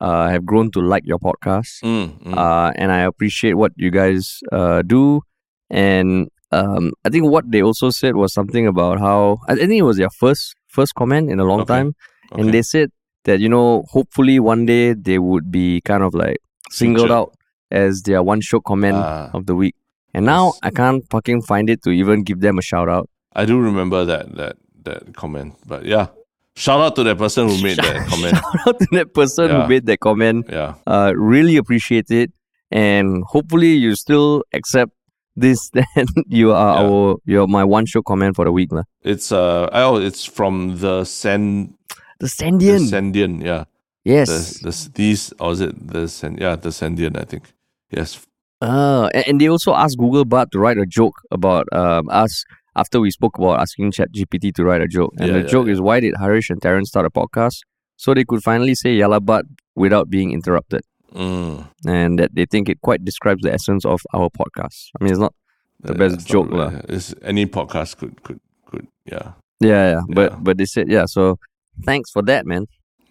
[0.00, 1.82] uh have grown to like your podcast.
[1.82, 2.36] Mm, mm.
[2.36, 5.22] Uh, and I appreciate what you guys uh do,
[5.70, 9.82] and um, I think what they also said was something about how I think it
[9.82, 11.74] was their first first comment in a long Okay.
[11.74, 11.88] time,
[12.32, 12.40] okay.
[12.42, 12.88] and they said
[13.24, 16.38] that you know hopefully one day they would be kind of like
[16.70, 17.30] singled out
[17.70, 19.74] as their one show comment Ah, of the week.
[20.14, 20.58] And now Yes.
[20.62, 23.08] I can't fucking find it to even give them a shout out.
[23.34, 25.54] I do remember that that that comment.
[25.66, 26.06] But yeah.
[26.54, 28.36] Shout out to that person who made that comment.
[28.36, 29.62] Shout out to that person Yeah.
[29.62, 30.46] who made that comment.
[30.50, 30.74] Yeah.
[30.86, 32.28] Uh, really appreciate it,
[32.70, 34.92] and hopefully you still accept
[35.36, 35.70] this.
[35.74, 36.88] Then you are Yeah.
[36.88, 38.84] our you're my one show comment for the week, lah.
[39.02, 41.74] It's uh oh it's from the Sand
[42.20, 43.64] The the Sandian, Sandian, yeah.
[44.04, 44.28] yes.
[44.60, 47.52] The, the these or is it the Sand yeah, the Sandian, I think.
[47.90, 48.20] Yes.
[48.62, 52.44] Uh, and, and they also asked Google Bard to write a joke about um, us
[52.76, 55.10] after we spoke about asking ChatGPT to write a joke.
[55.18, 57.58] And Yeah, the yeah, joke is why did Harish and Terrence start a podcast?
[57.96, 60.82] So they could finally say Yah Lah But without being interrupted.
[61.14, 61.66] Mm.
[61.86, 64.88] And that they think it quite describes the essence of our podcast.
[65.00, 65.34] I mean, it's not
[65.82, 66.70] The Uh, best that's joke lah.
[66.88, 68.38] It's any podcast could could
[68.70, 69.32] could yeah.
[69.60, 70.02] Yeah, yeah.
[70.14, 70.38] But Yeah.
[70.40, 71.06] but they said yeah.
[71.06, 71.36] So
[71.84, 72.66] thanks for that, man.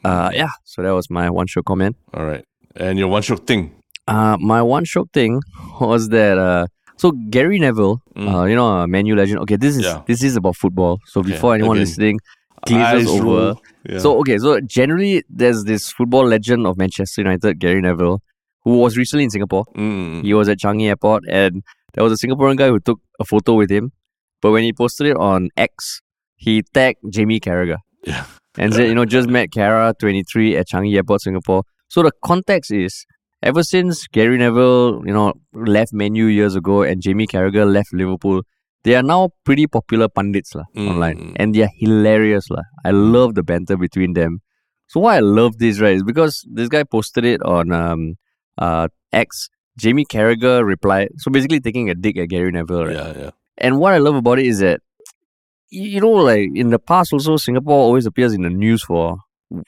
[0.07, 0.51] Uh, yeah.
[0.63, 1.95] So that was my one show comment.
[2.15, 2.45] All right.
[2.75, 3.75] And your one shot thing.
[4.07, 5.41] Uh, my one show thing
[5.81, 6.65] was that uh,
[6.97, 8.27] so Gary Neville, Mm.
[8.33, 9.39] uh, you know, a Man U legend.
[9.43, 10.01] Okay, this is Yeah.
[10.07, 10.99] this is about football.
[11.11, 11.85] So Okay, before anyone again.
[11.87, 12.17] listening
[12.65, 13.23] glazes over.
[13.23, 13.61] roll.
[13.89, 13.99] Yeah.
[13.99, 18.21] So okay, so generally there's this football legend of Manchester United, Gary Neville,
[18.63, 19.65] who was recently in Singapore.
[19.75, 20.23] Mm.
[20.23, 23.53] He was at Changi Airport, and there was a Singaporean guy who took a photo
[23.55, 23.91] with him.
[24.41, 26.01] But when he posted it on X,
[26.35, 28.25] he tagged Jamie Carragher Yeah.
[28.57, 31.63] and said, you know, just met Carra, 23, at Changi Airport, Singapore.
[31.89, 33.05] So the context is,
[33.43, 37.93] ever since Gary Neville, you know, left Man U years ago and Jamie Carragher left
[37.93, 38.41] Liverpool,
[38.83, 41.17] they are now pretty popular pundits lah, Mm, online.
[41.17, 41.33] mm.
[41.37, 42.49] And they are hilarious.
[42.49, 42.63] lah.
[42.85, 44.39] I love the banter between them.
[44.87, 48.15] So why I love this, right, is because this guy posted it on um
[48.57, 49.49] uh X.
[49.79, 52.95] Jamie Carragher replied, so basically taking a dig at Gary Neville, right?
[52.95, 53.29] Yeah, yeah.
[53.57, 54.81] And what I love about it is that,
[55.69, 59.17] you know, like in the past, also Singapore always appears in the news for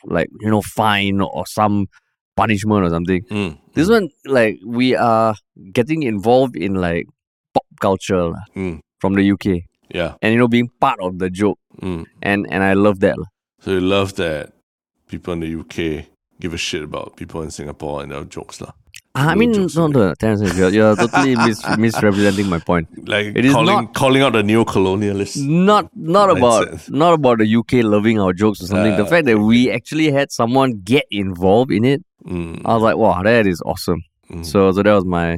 [0.05, 1.87] like you know fine or some
[2.35, 3.23] punishment or something.
[3.31, 3.59] Mm.
[3.75, 5.35] This one, like we are
[5.71, 7.05] getting involved in like
[7.53, 8.79] pop culture Mm.
[9.03, 9.47] From the UK,
[9.99, 10.11] Yeah.
[10.21, 12.05] and you know being part of the joke, Mm.
[12.29, 13.17] and and I love that.
[13.63, 14.53] So you love that
[15.11, 16.07] people in the UK
[16.39, 18.71] give a shit about people in Singapore and their jokes lah.
[19.15, 22.87] I mean, no, no, Terence, you're, you're totally mis- misrepresenting my point.
[23.13, 25.37] Like It is calling not- calling out the neo-colonialists.
[25.71, 28.95] Not not about not about the UK loving our jokes or something.
[29.01, 32.61] the Ah, fact that we actually had someone get involved in it, Mm.
[32.65, 34.01] I was like, wow, that is awesome.
[34.31, 34.45] Mm.
[34.45, 35.37] So so that was my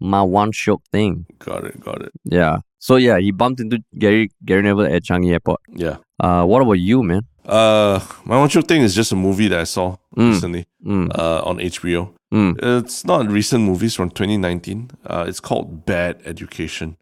[0.00, 1.24] my one shock thing.
[1.38, 2.12] got it, got it.
[2.40, 2.58] Yeah.
[2.86, 5.60] So yeah, he bumped into Gary Gary Neville at Changi Airport.
[5.84, 5.96] Yeah.
[6.20, 7.22] Uh, what about you, man?
[7.46, 11.08] Uh, my one true thing is just a movie that I saw recently Mm.
[11.18, 12.02] uh, on HBO.
[12.32, 12.50] Mm.
[12.62, 14.90] It's not a recent movie; it's from 2019.
[15.06, 16.96] Uh, it's called Bad Education,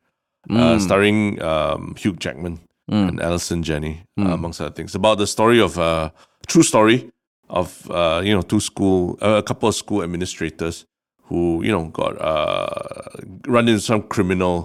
[0.51, 0.81] uh, Mm.
[0.81, 2.61] starring um, Hugh Jackman
[2.91, 3.09] Mm.
[3.09, 4.35] and Allison Janney, uh, Mm.
[4.35, 4.95] amongst other things.
[4.95, 6.11] About the story of uh,
[6.47, 7.11] true story
[7.51, 10.87] of uh, you know two school, uh, a couple of school administrators
[11.29, 13.19] who you know got uh,
[13.55, 14.57] run into some criminal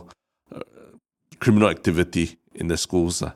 [1.40, 3.22] criminal activity in the schools.
[3.22, 3.32] Uh.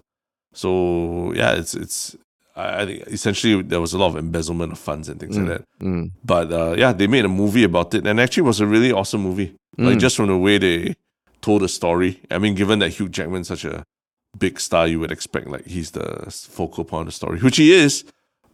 [0.53, 2.15] So yeah, it's it's
[2.55, 5.63] I think essentially there was a lot of embezzlement of funds and things like that.
[5.79, 6.11] Mm.
[6.23, 8.91] But uh, yeah, they made a movie about it, and actually it was a really
[8.91, 9.55] awesome movie.
[9.77, 10.01] Like Mm.
[10.01, 10.95] just from the way they
[11.41, 12.19] told the story.
[12.29, 13.83] I mean, given that Hugh Jackman's such a
[14.37, 17.71] big star, you would expect like he's the focal point of the story, which he
[17.71, 18.03] is.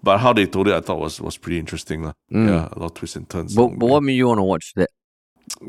[0.04, 2.14] But how they told it, I thought was was pretty interesting, lah.
[2.32, 2.48] Mm.
[2.48, 3.56] Yeah, a lot of twists and turns.
[3.56, 4.89] But, but what made you want to watch that?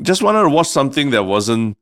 [0.03, 1.77] Just wanted to watch something that wasn't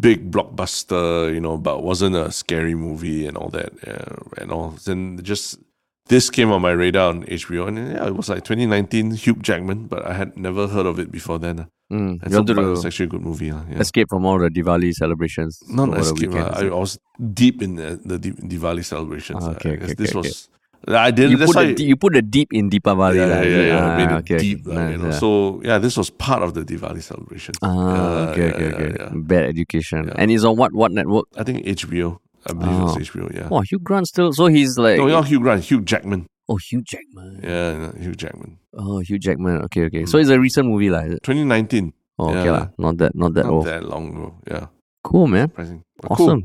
[0.00, 4.70] big blockbuster, you know, but wasn't a scary movie and all that, yeah, and all.
[4.84, 5.58] Then just
[6.06, 9.86] this came on my radar on HBO, and yeah, it was like 2019 Hugh Jackman,
[9.86, 11.68] but I had never heard of it before then.
[11.90, 12.22] Mm.
[12.22, 13.46] And so, it's to actually a good movie.
[13.46, 13.64] yeah.
[13.78, 15.62] escape from all the Diwali celebrations.
[15.68, 16.30] Not escape.
[16.30, 16.66] weekend, I.
[16.66, 16.98] I was
[17.32, 19.42] deep in the, the Diwali celebrations.
[19.42, 20.48] Ah, okay, okay, this okay, was.
[20.86, 21.30] I did.
[21.30, 23.16] you put the you put the deep in Deepavali.
[23.16, 23.80] yeah, yeah, yeah, yeah.
[23.82, 24.38] Ah, made it okay, okay.
[24.38, 24.66] deep.
[24.66, 25.10] lah, you know.
[25.10, 25.18] yeah.
[25.18, 27.54] So yeah, this was part of the Diwali celebration.
[27.62, 29.08] Ah, Yeah, okay, okay, okay.
[29.26, 30.08] Bad education.
[30.16, 31.26] And it's on what what network?
[31.36, 32.18] I think HBO.
[32.48, 32.84] I believe Oh.
[32.84, 33.28] was HBO.
[33.34, 33.48] Yeah.
[33.50, 34.32] Oh, Hugh Grant still.
[34.32, 34.96] So he's like.
[34.98, 35.64] No, not Hugh Grant.
[35.64, 36.26] Hugh Jackman.
[36.48, 37.40] oh, Hugh Jackman.
[37.44, 38.56] Yeah, no, Hugh Jackman.
[38.72, 39.60] Oh, Hugh Jackman.
[39.68, 40.06] Okay, okay.
[40.06, 41.20] So it's a recent movie, like.
[41.26, 41.92] 2019.
[42.18, 42.52] Oh, okay, Yeah.
[42.56, 42.66] lah.
[42.78, 43.66] Not that, not that Not old.
[43.68, 44.28] that long ago.
[44.48, 44.66] Yeah.
[45.04, 45.50] Cool, man.
[45.52, 45.82] Surprising.
[46.00, 46.42] But Cool.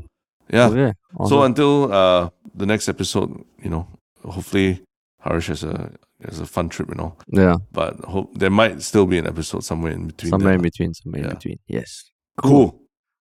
[0.52, 0.68] Yeah.
[0.68, 0.92] Okay.
[1.24, 3.32] So until uh, the next episode,
[3.64, 3.88] you know,
[4.24, 4.82] hopefully
[5.20, 5.92] Harish has a
[6.24, 7.18] has a fun trip and all.
[7.28, 10.30] yeah, But hope there might still be an episode somewhere in between.
[10.30, 10.54] somewhere there.
[10.56, 11.58] in between, somewhere in between.
[11.66, 12.10] Yes.
[12.42, 12.80] Cool.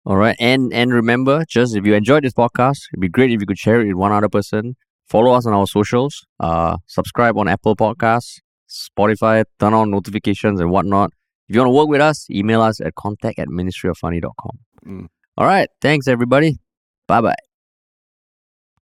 [0.06, 3.40] All right, and and remember, just if you enjoyed this podcast, it'd be great if
[3.40, 4.76] you could share it with one other person.
[5.08, 6.26] Follow us on our socials.
[6.40, 8.40] Uh, subscribe on Apple Podcasts,
[8.70, 9.44] Spotify.
[9.60, 11.12] Turn on notifications and whatnot.
[11.50, 14.52] If you want to work with us, email us at contact at ministryoffunny.com.
[14.88, 15.08] Mm.
[15.38, 16.58] All right, thanks everybody.
[17.08, 17.51] Bye bye.